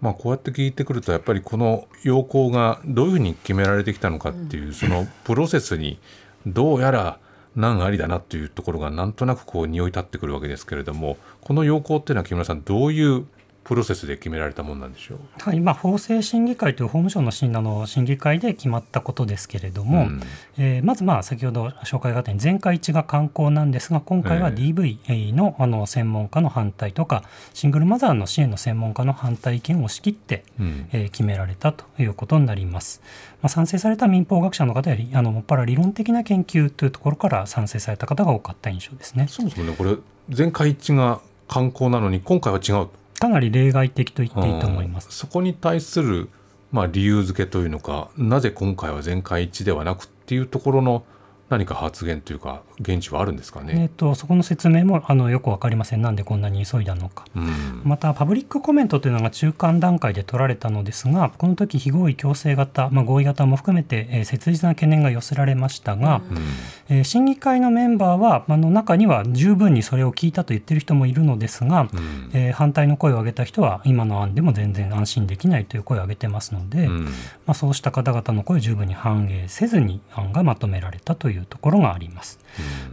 [0.00, 5.98] まあ、こうやって聞いてくるとやっぱりこの要項がどういうふうに決められてきたのかっていう、そのプロセスに
[6.46, 7.18] どうやら
[7.56, 13.26] 難ありだなというところがなんとなくこう匂い立ってくるわけですけれどもこの要項っていうのは木村さんどういう
[13.66, 20.20] プロセスで決められたもんなんでしょう、はい、まあ、法制審議会という法務省の審の審議会で決まったことですけれども、うん、
[20.56, 27.24] えー、まずまあ先ほど紹介があったように全会一致が刊行なんですが今回は DV のあの専門家の反対とか
[27.54, 33.02] シングルマザーの支援の専門家の反対意見を押し切って、うん、えー、決められたということになります。
[33.42, 39.26] まあ、賛成された民法学者の方やあのもっぱら理論的な研究というところから賛成された方が多かった印象ですね。
[39.28, 39.74] そもそもね。
[39.76, 39.96] これ
[40.30, 45.08] 全会一致が刊行なのに今回は違うかなり例外的と言っていいと思います。
[45.10, 46.28] そこに対する
[46.72, 51.04] まあ理由付けというのか、なぜ今回は全会一致ではなくっていうところの
[51.48, 56.02] 何か発言というか現地はあるんですかね、えーと、そこの説明もあのよく分かりません。
[56.02, 77.10] なんでこんなに急いだのか、うん、またパブリックコメントというのが中間段階で取られたのですがこの時非合意強制型、まあ、合意型も含めて、えー、切実な懸念が寄せられましたが、うん、えー、審議会のメンバーは、あの中には十分にそれを聞いたと言ってる人もいるのですが、うん、えー、反対の声を上げた人は今の案でも全然安心できないという声を上げてますので、ま
[77.48, 82.38] あ、そうした方々の声を十分に反映せずに案がまとめられたというところがあります。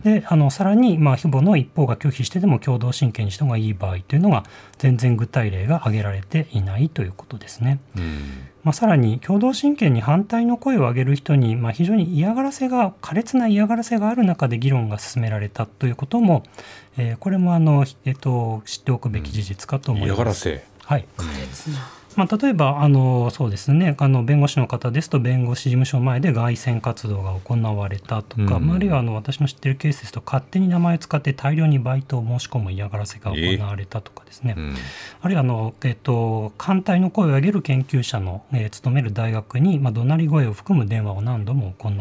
[0.04, 4.44] であのさらに、まあ、父母の一方が拒否してでも共同親権にした方がいい場合というのが
[4.78, 7.80] 全然具体例が挙げられていないということですね。
[8.64, 16.44] まあ、さらに共同親権に反対の声を上げる人に、まあ、非常に嫌がらせが苛烈な嫌がらせがある中で議論が進められたということも、
[16.98, 20.18] えー、これもあの、えっと、知っておくべき事実かと思います。
[20.18, 20.64] 嫌がらせ。
[20.86, 21.06] はい、
[22.16, 23.96] まあ、例えばあのそうですね。
[23.98, 34.76] あの弁護士の方ですと弁護士事務所前で凱旋活動が行われたとか、うん、あるいはあの私の知ってるケースですと勝手に名前を使って大量にバイトを申し込む嫌がらせが行われたとかですね、えーうん、
[35.22, 41.94] あるいはあの、えっと、反対の声を上げる研究者の、えー、勤める大学に、まあ、怒鳴り声を含む電話を何度も行う。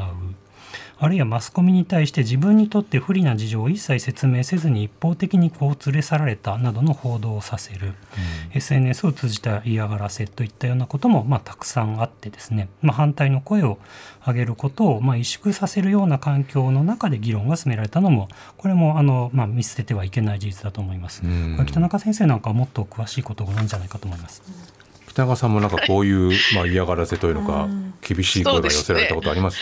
[1.02, 7.94] あるいはマスコミに対して自分にとって不利な事情を一切説明せずに一方的にこう連れ去られたなどの報道をさせる、うん、
[8.56, 13.78] SNS を通じた嫌がらせといったようなことも、まあ、たくさんあってですね、まあ、反対の声を
[14.24, 21.22] 上げることを、まあ、萎縮させるような環境の中で議論が進められたのもこれもあの、まあ、見捨ててはいけない事実だと思います。
[21.24, 24.40] うん、北中先生なんかはもっと詳しいことが多いんじゃないかと思います。
[25.12, 27.68] 北川さんもなんかこういう、まあ、嫌がらせというのか、
[28.01, 29.59] 厳しい声が寄せられたことあります？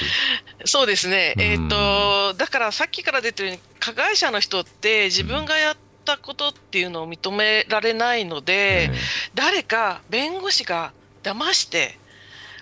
[0.65, 8.97] そうですね、えーと、だからさっきから出てるように、加害者の人って自分がやったことっていうのを認められないので、うん、
[9.35, 10.93] 誰か弁護士が
[11.25, 11.99] 騙して、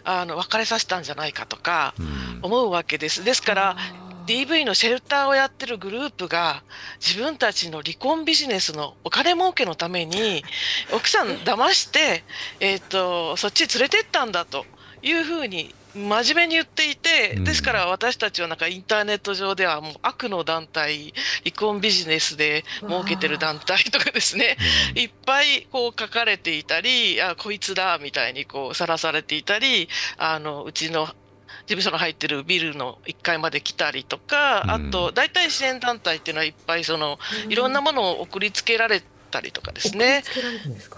[0.05, 1.95] あの別れさせたんじゃないかとか
[2.41, 3.23] 思うわけです。
[3.23, 3.77] ですから、
[4.29, 6.63] DV のシェルターをやってるグループが
[7.01, 10.45] 自分たちの離婚ビジネスのお金儲けのために
[10.93, 12.25] 奥さん騙して、
[12.61, 14.67] えーと、そっち連れてったんだと
[15.01, 21.15] いうふうに真面目に言っていて、ですから私たちはなんかインターネット上ではもう悪の団体、
[21.45, 24.59] 離婚ビジネスで儲けてる団体とかですね、
[24.95, 29.89] いっぱいこう書かれていたり、あこいつだみたいにこうさらされていたり、
[30.19, 31.28] あのうちの事
[31.69, 40.23] 務所の入ってるビルの1階まで来たりとか、あと大体支援団体っていうのはいっぱいそのいろんなものを送りつけられたりとかですね。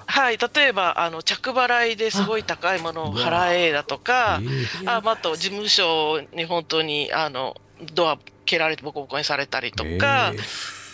[0.07, 4.41] はい、例えばあの着払いですごい高いものを払えだとか、
[4.87, 7.57] ああと事務所に本当にあの
[7.95, 10.33] ドア蹴られてボコボコにされたりとか。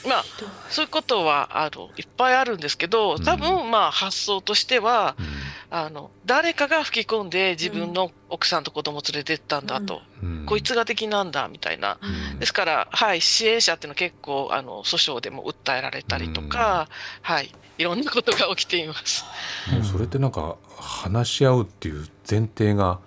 [0.06, 0.24] まあ、
[0.70, 5.16] そういうことはあのいっぱいあるんですけど多分まあ発想としては、
[5.70, 11.98] あの誰かが吹き込んで自分の奥さんと子供連れてったんだと、うん、こいつが敵なんだみたいな、
[12.32, 16.88] うん、ですから、はい、支援者っていうのは結構あの訴訟でも訴えられたりとか、
[17.28, 19.24] うん、はい、いろんなことが起きています。
[19.72, 23.00] もうそれってなんか話し合うっていう前提が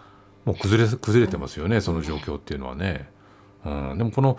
[0.45, 3.09] もう崩れ崩れてますよね、その状況っていうのはね。
[3.65, 4.37] うん、でもこの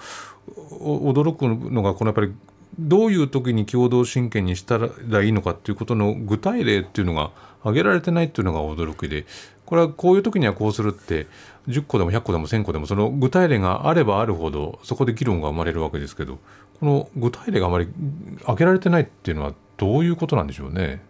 [0.70, 2.32] 驚くのがこのやっぱり
[2.78, 7.30] どういう時に共同親権にしたらいいのかっていうことの具体例っていうのが
[7.60, 9.26] 挙げられてないっていうのが驚きで
[9.66, 11.26] これはこういう時にはこうするって
[11.68, 16.38] 10個でも100個でも1000個でもその具体例があればあるほどそこで議論が生まれるわけですけど
[16.80, 17.88] この具体例があまり
[18.42, 21.02] 挙げられてないっていうのはどういうことなんでしょうね？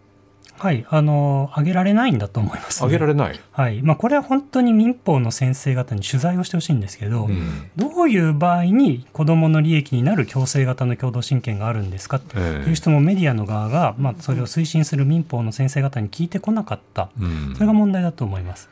[0.61, 3.81] はい、あの挙げられないんだと思います、ね、挙げられない、はい。
[3.81, 18.69] まあ、これは本当に民法の先生方に取材をしてほしいんですけど、うん、どういう場合に子どもの利益になる強制型の共同親権があるんですかという質問をメディアの側が、まあ、それを推進する民法の先生方に聞いてこなかった、うん、それが問題だと思います。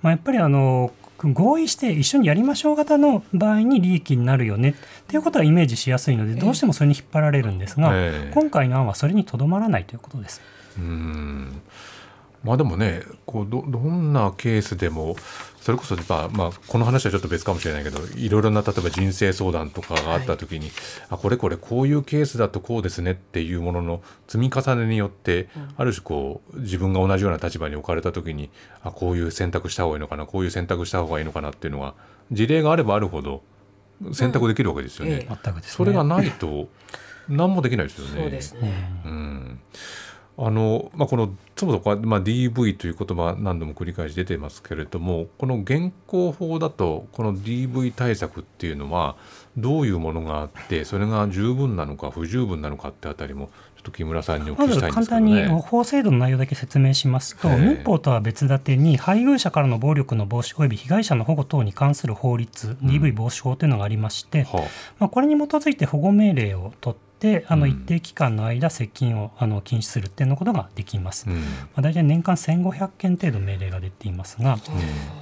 [0.00, 4.70] まあ、やっぱりあの合意して一緒にやりましょう型の場合に利益になるよね。
[4.70, 4.74] っ
[5.06, 7.92] ていうことはイメージしやすいのでどうしてもそれに引っ張られるんですが、
[8.32, 10.40] 今回の案はそれにとどまらないということです。
[10.78, 11.62] うん。
[12.46, 15.16] まあでもねこうどどんなケースでも
[15.60, 20.70] それこそ、まあまあ、この話はちょっと別かもしれないけどいろいろな例えば人生相談とかがあった時に、はい、
[21.10, 28.48] あこれこれこういうケースだとこうですねっていうものの積み重ねによって、うん、ある種こう自分が同じような立場に置かれた時に
[28.84, 31.94] あこういう選択した方がいいのかなこういう選択した方がいいのかなっていうのが
[32.30, 33.42] 事例があればあるほど
[34.12, 35.10] 選択できるわけですよね。
[35.10, 35.18] うん。
[35.20, 36.68] ええ、それがないと
[37.28, 38.22] 何もできないですよね。
[38.22, 39.60] そうですね、うん
[40.38, 49.16] あのまあ、このそもそも、まあ、DV という言葉何度も繰り返し出てますけれどもこの現行法だとこの DV 対策っていうのは
[49.56, 64.60] どういうものがあってそれが十分なのか不十分なのかってあたりもちょっと木村さんにお聞きしたいんですけど、ね、まず簡単に法制度の内容だけ説明しますと民法とは別立てに配偶者からの暴力の防止及び被害者の保護等に関する法律、うん、DV 防止法というのがありまして、はあ、
[64.98, 67.05] まあ、これに基づいて保護命令を取ってで
[67.48, 71.40] あの一定期間の間、接近をあの禁止するっていうのことができます、うん、ま
[71.76, 74.60] あ、大体年間1500件程度命令が出ていますが、うん、ま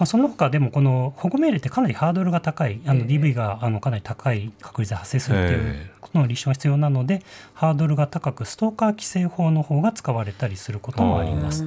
[0.01, 7.22] あ、その他でもこの保護命令ってかなりハードルが高いあの DV があのかなり高い確率で発生するっていうの立証が必要なので
[7.54, 11.64] ハードルが高くストーカー規制法の方が使われたりすることもあります。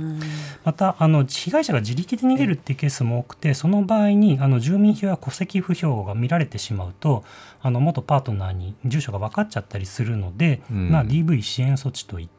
[0.63, 7.23] またあの被害者が自力で逃げるっていうケースも多くてその場合にあの住民票や戸籍不評が見られてしまうと
[7.61, 12.36] あの元パートナーに住所が分かっちゃったりするので、うん、まあ、DV 支援措置といって、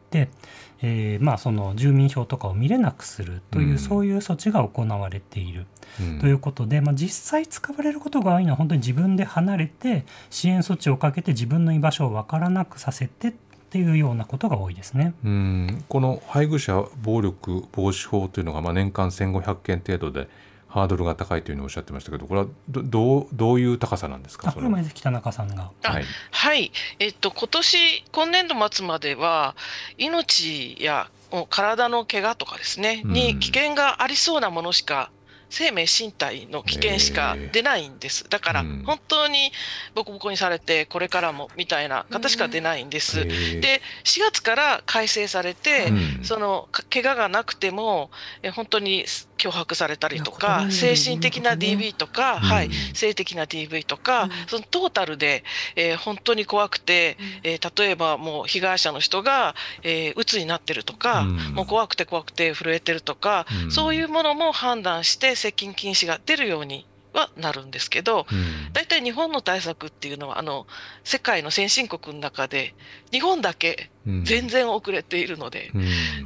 [0.81, 5.67] えーまあ、その住民票とかを見れなくするという、うん、そういう措置が行われている、
[6.01, 13.33] うん、ということで、まあ、実際使われることが多いのは本当に自分で離れて支援措置をかけて自分の居場所を分からなくさせてっ
[13.71, 15.13] ていうようなことが多いですね。
[15.25, 15.85] うん。
[15.89, 20.29] この配偶者暴力防止法というのがまあ年間1500件程度で
[20.69, 24.53] ハードルが高いというふうにおっしゃってましたけど、これはどうどういう高さなんですか？
[24.53, 25.71] これま北中さんが。
[25.83, 29.57] はい、はい、えっと今年今年度末までは
[29.97, 31.09] 命や
[31.51, 35.11] 体の怪我とかですね、に危険がありそうなものしか
[35.51, 38.29] 生命身体の危険しか出ないんです。
[38.29, 39.51] だから本当に
[39.95, 43.25] ボコボコにされてこれからもみたいな方しか出ないんです。
[43.25, 45.91] で4月から改正されて、
[46.23, 48.11] その怪我がなくても
[48.55, 49.07] 本当に
[49.39, 55.45] 脅迫されたりとか、精神的な DV とか、はい、性的な DV とか、そのトータルで、
[55.77, 61.25] えー、本当に怖くて、えー、例えばもう被害者の人が、えー、鬱になってるとか、
[61.55, 68.27] もう怖くて怖くて震えてるとか、そういうものも判断して接近禁止が出るようにはなるんですけど、
[68.73, 70.67] 大体日本の対策っていうのはあの
[71.05, 72.75] 世界の先進国の中で
[73.11, 73.91] 日本だけ
[74.25, 75.73] 全然遅れているので、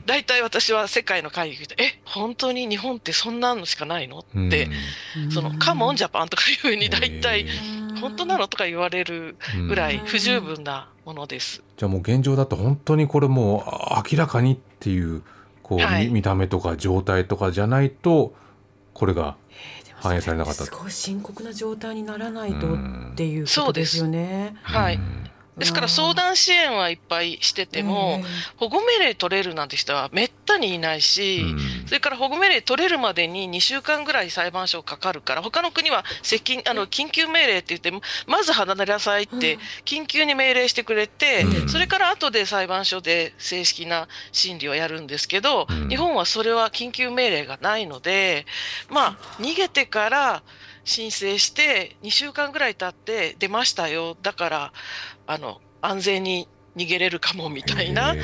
[0.06, 4.68] 大体私は世界の会議で「え本当に日本ってそんなのしかないの?」って、
[5.30, 7.46] その「カモンジャパン」とかいうふうに大体
[8.00, 9.36] 「本当なの?」とか言われる
[9.68, 11.62] ぐらい不十分なものです。
[11.76, 15.22] じゃあもう現状だと本当にこれもう明らかにっていう
[15.62, 18.34] こう、はい、見た目とか状態とかじゃないと
[18.94, 19.36] これが
[20.02, 24.56] 反映されなかったすごい深刻な状態にならないとっていうことですよね。
[24.62, 24.98] はい。
[25.56, 28.22] ですから相談支援はいっぱいしてても、
[28.56, 31.44] 保護命令取れるなんて人はめったにいないし、
[31.86, 37.92] それから保護命令取れるまでに2週間ぐらい裁判所かかるから、他の国は接近あの緊急命令って言って、
[38.26, 48.46] まず離れなさいって緊急に命令してくれて、それから後で裁判所で正式な審理をやるんですけど、日本はそれは緊急命令がないので、
[48.88, 50.42] まあ、逃げてから
[50.84, 54.16] 申請して2週間ぐらい経って出ましたよ。
[54.22, 54.72] だから
[55.26, 58.14] あの安全に逃げれるかもみたいな。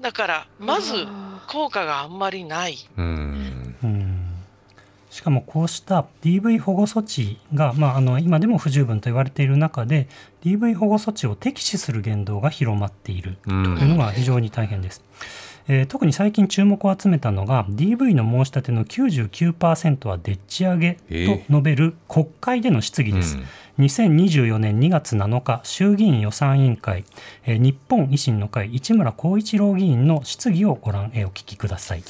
[0.00, 0.92] だからまず
[1.48, 2.78] 効果があんまりない。
[5.10, 10.08] しかもこうした DV 保護措置が、まあ、あの今でも不十分と言われている中で
[10.44, 13.36] DV 保護措置を敵視する言動が広まっている。
[13.44, 15.02] というのが非常に大変です。
[15.68, 23.36] えー、特に最近注目を集めたのが DV の申し立ての99%はでっち上げと述べる国会での質疑です。
[23.36, 23.46] えーうん
[23.80, 27.04] 2024年2月7日衆議院予算委員会、
[27.46, 32.02] えー、日本維新の会市村光一郎議員の質疑をご覧、えー、お聞きください。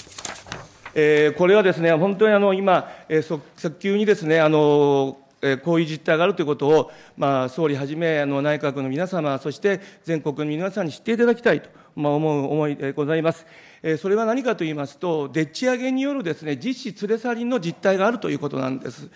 [0.94, 13.46] えー、これはですね、本当にあの今、えー、早急にですね、あのえこういう実態があるということを、まあ、総理はじめあの内閣の皆様、そして全国の皆さんに知っていただきたいと、まあ、思う思いでございます。
[13.82, 19.08] えそれは何かと言いますと、でっち上げによるですね実質連れ去りの実態があるということなんです。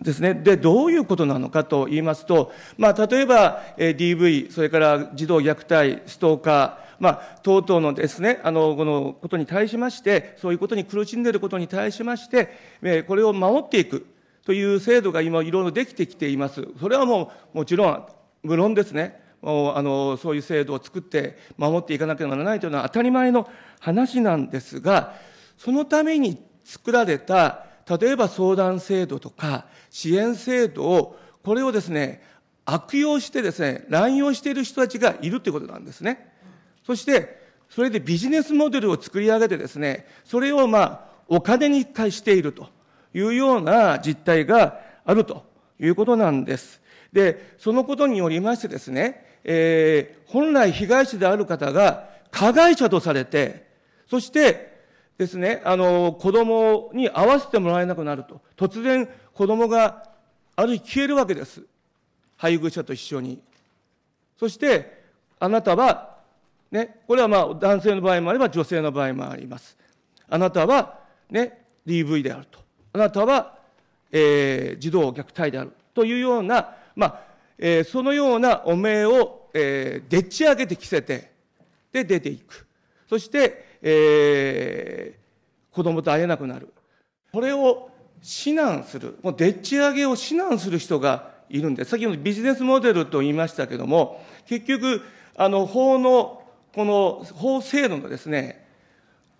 [0.00, 0.34] ですね。
[0.34, 12.50] で、どういうことなのかと言いますと、まあ、例えば、え DV、それから児童虐待、ストーカー、まあ、等々のですね、あの、このことに対しまして、そういうことに苦しんでいることに対しまして、
[12.82, 14.06] えこれを守っていく
[14.44, 16.66] という制度が今、いろいろできてきています。
[16.78, 18.06] それはもう、もちろん、
[18.42, 23.48] 無論ですね、もうあのそういう制度を作って守っていかなければならないというのは当たり前の
[23.80, 25.14] 話なんですが、
[25.56, 27.66] そのために作られた、
[27.98, 32.22] 例えば相談制度とか支援制度を、これをですね、
[32.64, 36.32] 悪用してですね、乱用している人たちがいるということなんですね。
[36.86, 42.68] そして、それでビジネスモデルを作り上げてですね、それをまあ、お金に返していると
[43.14, 45.44] いうような実態があると
[45.80, 46.80] いうことなんです。
[47.12, 53.68] で、そのことによりましてですね、えー、本来被害者である方が加害者とされて、
[54.08, 54.79] そして
[55.20, 58.40] ですね、あの、子供に会わせてもらえなくなると。
[58.56, 60.08] 突然、子供が
[60.56, 61.62] ある日消えるわけです。
[62.38, 63.38] 配偶者と一緒に。
[64.38, 65.04] そして、
[65.38, 66.16] あなたは、
[66.70, 69.76] ね、これはまあ男性の場合もあれば女性の場合もあります。
[70.26, 72.58] あなたは、ね、DV であると。
[72.94, 73.58] あなたは、
[74.10, 77.20] えー、児童虐待であるというような、まあ、
[77.58, 81.30] えー、そのような汚名を、えー、でっち上げて着せて、
[81.92, 82.66] で、出ていく。
[83.06, 86.72] そして、えー、子供と会えなくなる。
[87.32, 87.90] これを
[88.22, 89.18] 指南する。
[89.22, 91.90] もうでっち上げを指南する人がいるんです。
[91.90, 95.02] 先ほどビジネスモデルと言いましたけども、結局、
[95.36, 96.42] あの、法の、
[96.74, 98.66] この法制度のですね、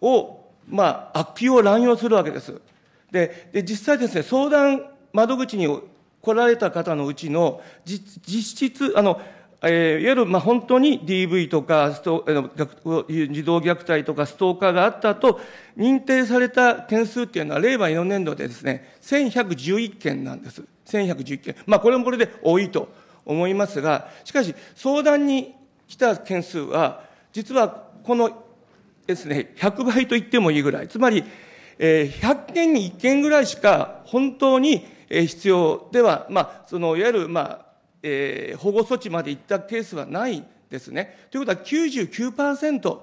[0.01, 2.61] を、まあ、悪用乱用するわけです。
[3.11, 5.67] で、で実際ですね、相談窓口に
[6.21, 9.21] 来られた方のうちの実質、あの、
[9.63, 15.41] えー、いわゆる、まあ、本当に DV とかスト、えー、児童虐待とかストーカーがあったと
[15.77, 20.63] 認定された件数っていうのは、令和4年度でですね、1111件なんです。
[20.87, 21.57] 1111件。
[21.67, 22.89] まあ、これもこれで多いと
[23.27, 25.55] 思いますが、しかし、相談に
[25.87, 27.69] 来た件数は、実は
[28.03, 28.45] この
[29.07, 30.89] ですね、100倍と言ってもいいぐらい。
[30.89, 31.23] つまり、
[31.79, 37.70] えー、100件に1件ぐらいしか本当に必要では、まあ、そのいわゆる、まあ
[38.03, 41.27] えー、保護措置までいったケースはないですね。
[41.31, 42.99] ということは99%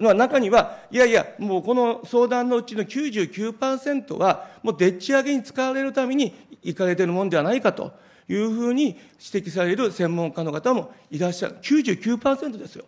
[0.00, 7.92] の中には、いやいや、もうこの相談のうちの99%は、もうでっち上げに使われるために行かれてるものではないかと
[8.28, 8.98] いうふうに
[9.32, 11.56] 指摘される専門家の方もいらっしゃる。
[11.62, 12.84] 99%ですよ。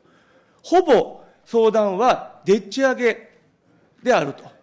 [0.63, 3.31] ほぼ相談はでっち上げ
[4.03, 4.58] であると。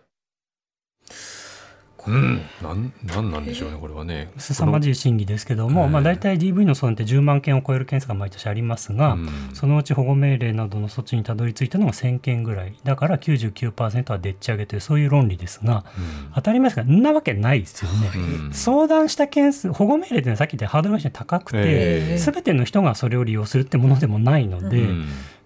[2.08, 4.32] うん、なんなんなんでしょうね、これはね。
[4.38, 18.12] 凄まじい審議ですけども、まあ、大体 DV の相談って10万件を超える件数が毎年ありますが、うん、そのうち保護命令などの措置にたどり着いたのが1000件ぐらい、だから99%はでっち上げという、そういう論理ですが、うん、当たり前ですが、んなわけないですよね。
[18.16, 24.88] うん、相談した件数、保護命令ってさっき言ったハードルが高くて、すべての人がそれを利用するってものでもないので、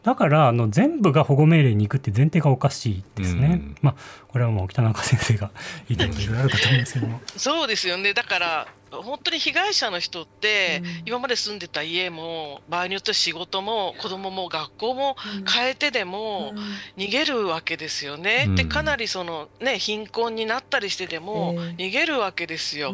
[0.04, 3.48] だからあの全部が保護命令に行くって前提がおかしいですね。
[3.48, 3.96] うん、まあ
[4.30, 5.52] これはもう北中先生が
[5.90, 7.22] いいところいろいろあるかと思うんですけども。
[7.36, 8.14] そうですよね。
[8.14, 15.16] だから本当に被害者の人って、今まで住んでた家も場合によっては仕事も子供も学校も
[15.52, 16.54] 変えてでも
[16.98, 18.46] 逃げるわけですよね。
[18.48, 22.94] うん、でかなりそのね貧困になったりしてでも逃げるわけですよ。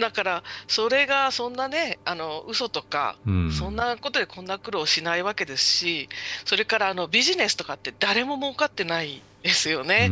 [0.00, 6.08] だからそれがそんなねあの嘘とか、うん、そんなことでこんな苦労しないわけですし
[6.44, 10.10] それからあのビジネスとかって誰も儲かってないですよね。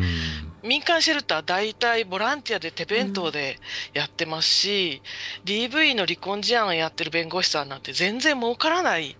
[0.67, 3.59] 民間シェルター大体ボランティアで手弁当で
[3.95, 5.03] やってますし、
[5.45, 9.17] うん、DV の離婚事案やってる弁護士さんなんて全然儲からない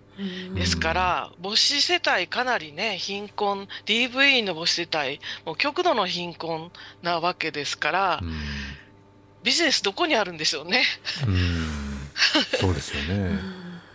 [0.55, 6.71] ですから、母子世帯かなりね、貧困、DV の母子世帯、もう極度の貧困
[7.03, 8.19] なわけですから、
[9.43, 10.83] ビジネスどこにあるんでしょうね。
[11.27, 13.39] うそうですよね。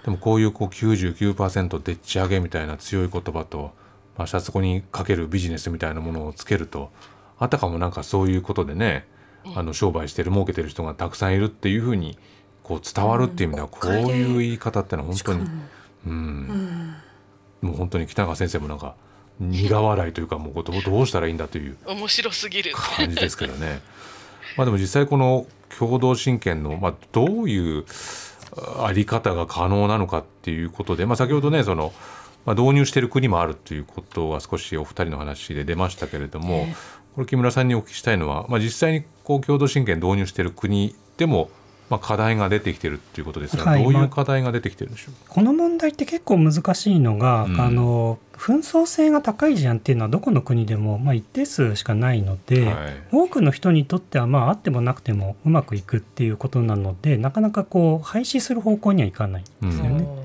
[0.04, 3.72] でもこういうこう99%でっち上げみたいな強い言葉と、
[4.16, 6.90] まあ、シャツコにかけるビジネスみたいなものをつけると
[7.42, 9.06] あたかもなんかそういうことでね、
[9.56, 12.16] あの商売してる儲けてる人がたくさんいるっていうふうに
[12.62, 15.46] こう伝わるっていう意味ではこういう言い方ってのは本当に
[16.04, 16.94] うん、
[17.60, 18.96] もう本当に北川先生もなんか
[19.38, 23.80] 苦笑いというかもうどうしたらいいんだという面白すぎる感じですけどね。
[24.56, 25.46] まあでも実際この
[25.78, 27.84] 共同親権の、まあ、どういう
[28.84, 31.92] あり方が可能なのかっていうことで、まあ、先ほどねその
[32.44, 36.74] まあ、導入している国もあるということは少しお二人の話で出ましたけれども、えー、
[37.14, 41.50] これ木村さんにお聞きしたいのは、まあ、実際にこう共同親権導入している国でも
[41.92, 60.06] まあ、課題が出てきてるっていうことですが、はい、どういう課題が出てきてるんでしょう、この問題って結構難しいのが、うん、あの紛争性が高い事案っていうのはどこの国でも、まあ、一定数しかないので、はい、多くの人にとっては、まあ、あってもなくてもうまくいくっていうことなのでなかなかこう廃止する方向にはいかないんですよね。
[60.16, 60.21] うん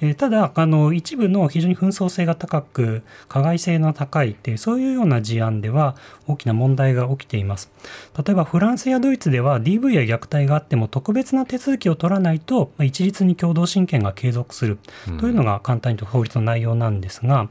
[0.00, 7.70] えー、ただあの一部の非常に紛争性が高く加害性の高いっていうそういうような事案では大きな問題が起きています。
[8.16, 14.78] 例えばフランスやドイツでは DV や虐待があっても特別な手続きを取らないと、まあ、一律に共同親権が継続する。
[15.18, 17.50] というのが簡単にと法律の内容なんですが、うん、ま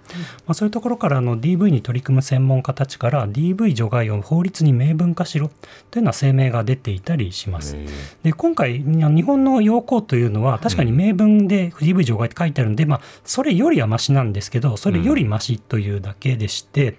[0.50, 5.50] あ、そういうところからの DV に取り組む専門家たちから DV 除外を法律に明文化しろ
[5.91, 7.78] というような声明が出ていたりします。
[8.24, 16.98] で今回日本の要項というのは確かに明文で DV 除外書いてあるんで、まあ、それよりはましなんですけど、それよりましというだけでして、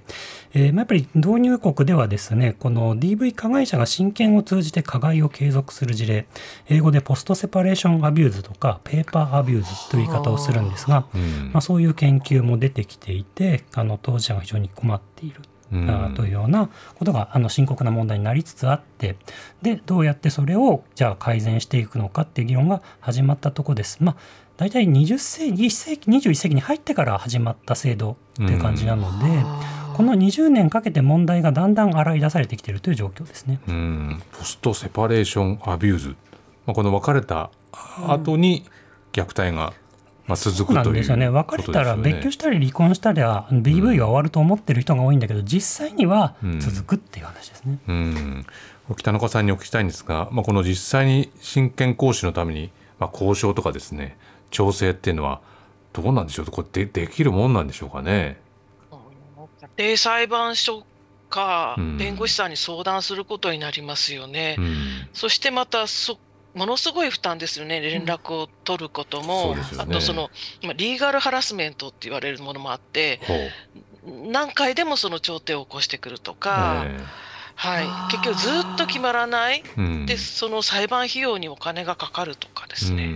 [0.55, 6.27] うん、えー、まあ、やっぱり導入国ではですね、この DV 加害者が親権を通じて加害を継続する事例、
[6.69, 15.41] 英語で post-separation abuse とか、 paper abuse という言い方をするんですが、うん、まあ、そういう研究も出てきていて、あの当事者が非常に困っている。
[15.73, 19.17] うん、というようなことがあの深刻な問題になりつつあって
[19.63, 23.99] でどうやってそれをじゃあ改善していくのかっていう議論が始まったところです。
[24.01, 24.17] まあ
[24.57, 29.31] 大体20世紀世紀21世紀に入ってから始まった制度っていう感じなので、う
[29.93, 33.61] ん、この20年かけて問題がだんだん洗い出されてきているという状況ですね。
[34.33, 36.09] ポストセパレーションアビューズ、
[36.67, 37.51] まあ、この別れた
[38.07, 38.65] 後に
[39.13, 39.75] 虐待が、
[40.27, 41.29] まあ、続くという、ですよね。
[41.29, 47.79] 別れたら別居したり離婚したりは BV が終わると思ってる人が多いんだけど、実際には続くっていう話ですね。
[47.89, 48.47] うん、
[48.97, 54.17] 北中さんにお聞きしたいんですが、まあ、この実際に親権行使のために、まあ、交渉とかですね
[54.57, 55.43] 調整っていうのは
[55.93, 56.47] どうなんでしょう？
[56.47, 58.41] これでできるもんなんでしょうかね？
[59.77, 60.87] 家庭裁判所
[61.29, 64.57] か弁護士さんに相談することになりますよね。
[64.59, 64.77] うん、
[65.13, 66.19] そしてまたそ
[66.55, 70.31] ものすごい負担ですよね、連絡を取ることも、うんね、あとその、
[70.75, 73.21] リーガルハラスメントって言われるものもあって、
[74.33, 76.87] 何回でもその調停を起こしてくるとか、
[77.57, 83.15] はい、結局ずっと決まらない、うん、でその裁判費用にお金がかかるとかですね、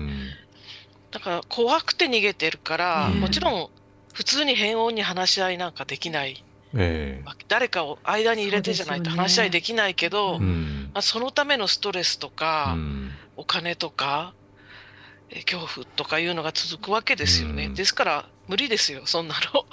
[1.11, 3.69] だから怖くて逃げてるから、もちろん
[4.13, 6.45] 普通に変音に話し合いなんかできない。
[6.75, 10.47] えー、誰かを間に入れてじゃないと話し合いできないけど、そ、ね。
[10.95, 14.35] まあ、そのためのストレスとか、うん、お金とか、
[15.31, 17.67] え恐怖とかいうのが続くわけですよね。
[17.67, 19.65] うん、ですから無理ですよそんなの。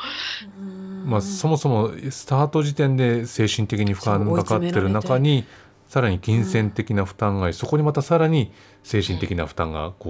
[1.05, 5.45] まあ、そもそもスタート時点で精神的に負担がかかってる中に
[5.87, 8.51] さらに金銭的な負担が、うん、そこにまたさらに
[8.83, 10.09] 精神的な負担がこ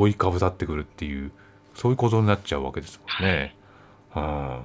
[0.00, 1.32] う覆いかぶさってくるっていう
[1.74, 3.54] そういう構造になっちゃうわけですもんね。
[4.10, 4.64] は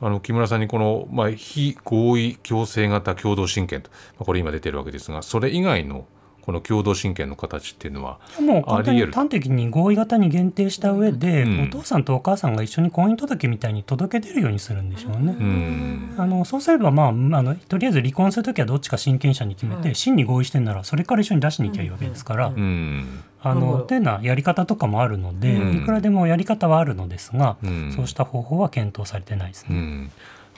[0.00, 6.06] あ、あの木村さんにこの、まあ、非合意強制型共同親権と、まあ、これ今出てるわけですがそれ以外の
[6.48, 15.36] この共同親権の形っていうのはもう簡単に端的に合意型に限定した上で、うん、お父さんとお母さんが一緒に婚姻届みたいに届け出るようにするんでしょうね。
[15.38, 22.46] うん、あのそうすれば、まあ、あのとりあえず離婚するときはどっちか親権者に決めて、真に合意してんならそれから一緒に出しに行きゃいいわけですから。
[22.46, 27.56] うんあのっていうのはやり方とかもあるので、いくらでもやり方はあるのですが、
[27.94, 30.10] そうした方法は検討されてないですね。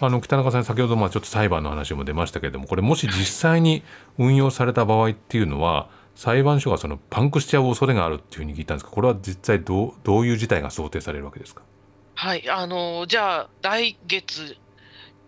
[0.02, 3.82] あの北中さん先ほどまあちょっと裁判の話も出ましたけれどもこれもし実際に
[4.18, 11.62] 運用された場合っていうのは裁判所がそのパンクしちゃう恐れがあるっていうふうに聞いたんですがこれは実際どうどういう事態が想定されるわけですか？
[12.14, 14.56] はいあのじゃあ来月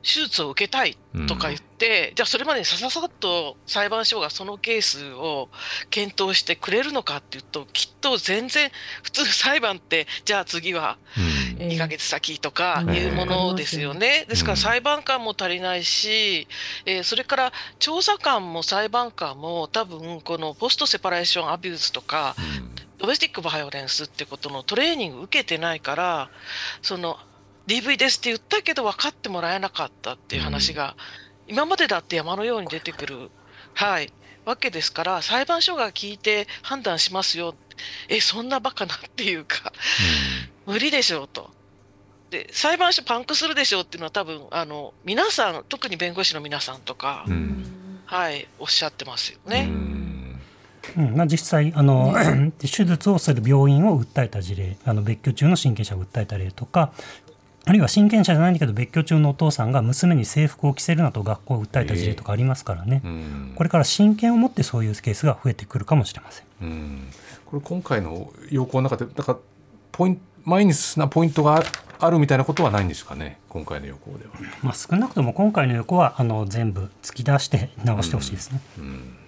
[0.03, 0.97] 手術を受けたい
[1.29, 5.49] とか言って、うん、じゃあそれまでにさささっと裁判所がそのケースを
[5.91, 8.71] 検討してくれるのかっていうときっと全然
[9.03, 10.99] 普通裁判って じゃあ次は
[11.59, 14.27] 2ヶ月先とかいうものですよね。
[14.29, 16.49] ですから裁判官も足りないし、
[16.85, 22.35] えー、それから調査官も裁判官も多分このポストセパレーションアビューズとか、
[22.99, 26.31] ドメスティックバイオレンスってことのトレーニング受けてないから
[26.83, 27.19] その
[27.67, 30.97] DV ですって言ったけど分かってもらえなかったっていう話が、
[31.47, 33.31] うん、今までだって山のように出てくる、
[33.75, 34.13] はい、
[34.45, 37.55] わけですから裁判所が聞いて判断しますよ。
[38.09, 39.73] えそんなバカなっていうか、
[40.67, 41.51] うん、無理でしょうと。
[42.31, 49.71] で裁判所パンクするでしょうっていうのは多分あの皆さん特に弁護士の皆さんとか、うん、はいおっしゃってますよね。
[50.97, 52.13] うん、まあ、実際あの、
[52.59, 56.93] 手術をする病院を訴えた事例あの別居中の親権者を訴えた例とか
[57.65, 66.47] あるいは親権者じゃないんだけど別居中のお父さんが娘に制服を着せるなと学校を訴えた事例とかありますからね、えー、これから親権を持ってそういうケースが増えてくるかもしれません。
[66.63, 67.09] うん、
[67.47, 69.39] これ今回の要項の中でだから
[69.93, 71.63] ポインマイナスなポイントが
[72.01, 73.39] あるみたいなことはないんですかね？
[73.49, 74.33] 今回の要項では。
[74.65, 78.61] まあ、少なくとも今回の要項はあの全部突き出して直してほしいですね。
[78.79, 79.19] うんうん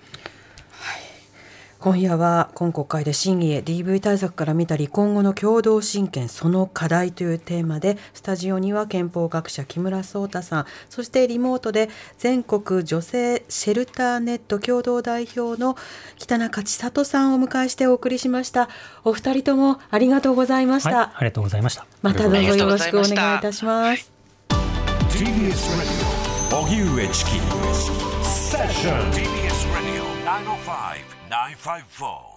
[1.85, 15.77] 今夜は今国会で審議へ DV 対策から見た離婚後の共同親権その課題というテーマでスタジオには憲法学者木村壮太さんそしてリモートで全国女性シェルターネット共同代表の
[16.17, 18.71] 北中千里さんをお迎えしてお送りしました。
[19.05, 21.87] お二人ともありがとうございました、はい、ありがとうございました。
[22.01, 24.11] またどうぞよろしくお願いいたします。
[25.11, 25.29] TBS
[26.49, 27.31] Radio 荻上チキ。
[28.25, 31.04] セッション TBS Radio 905
[31.35, 32.34] 954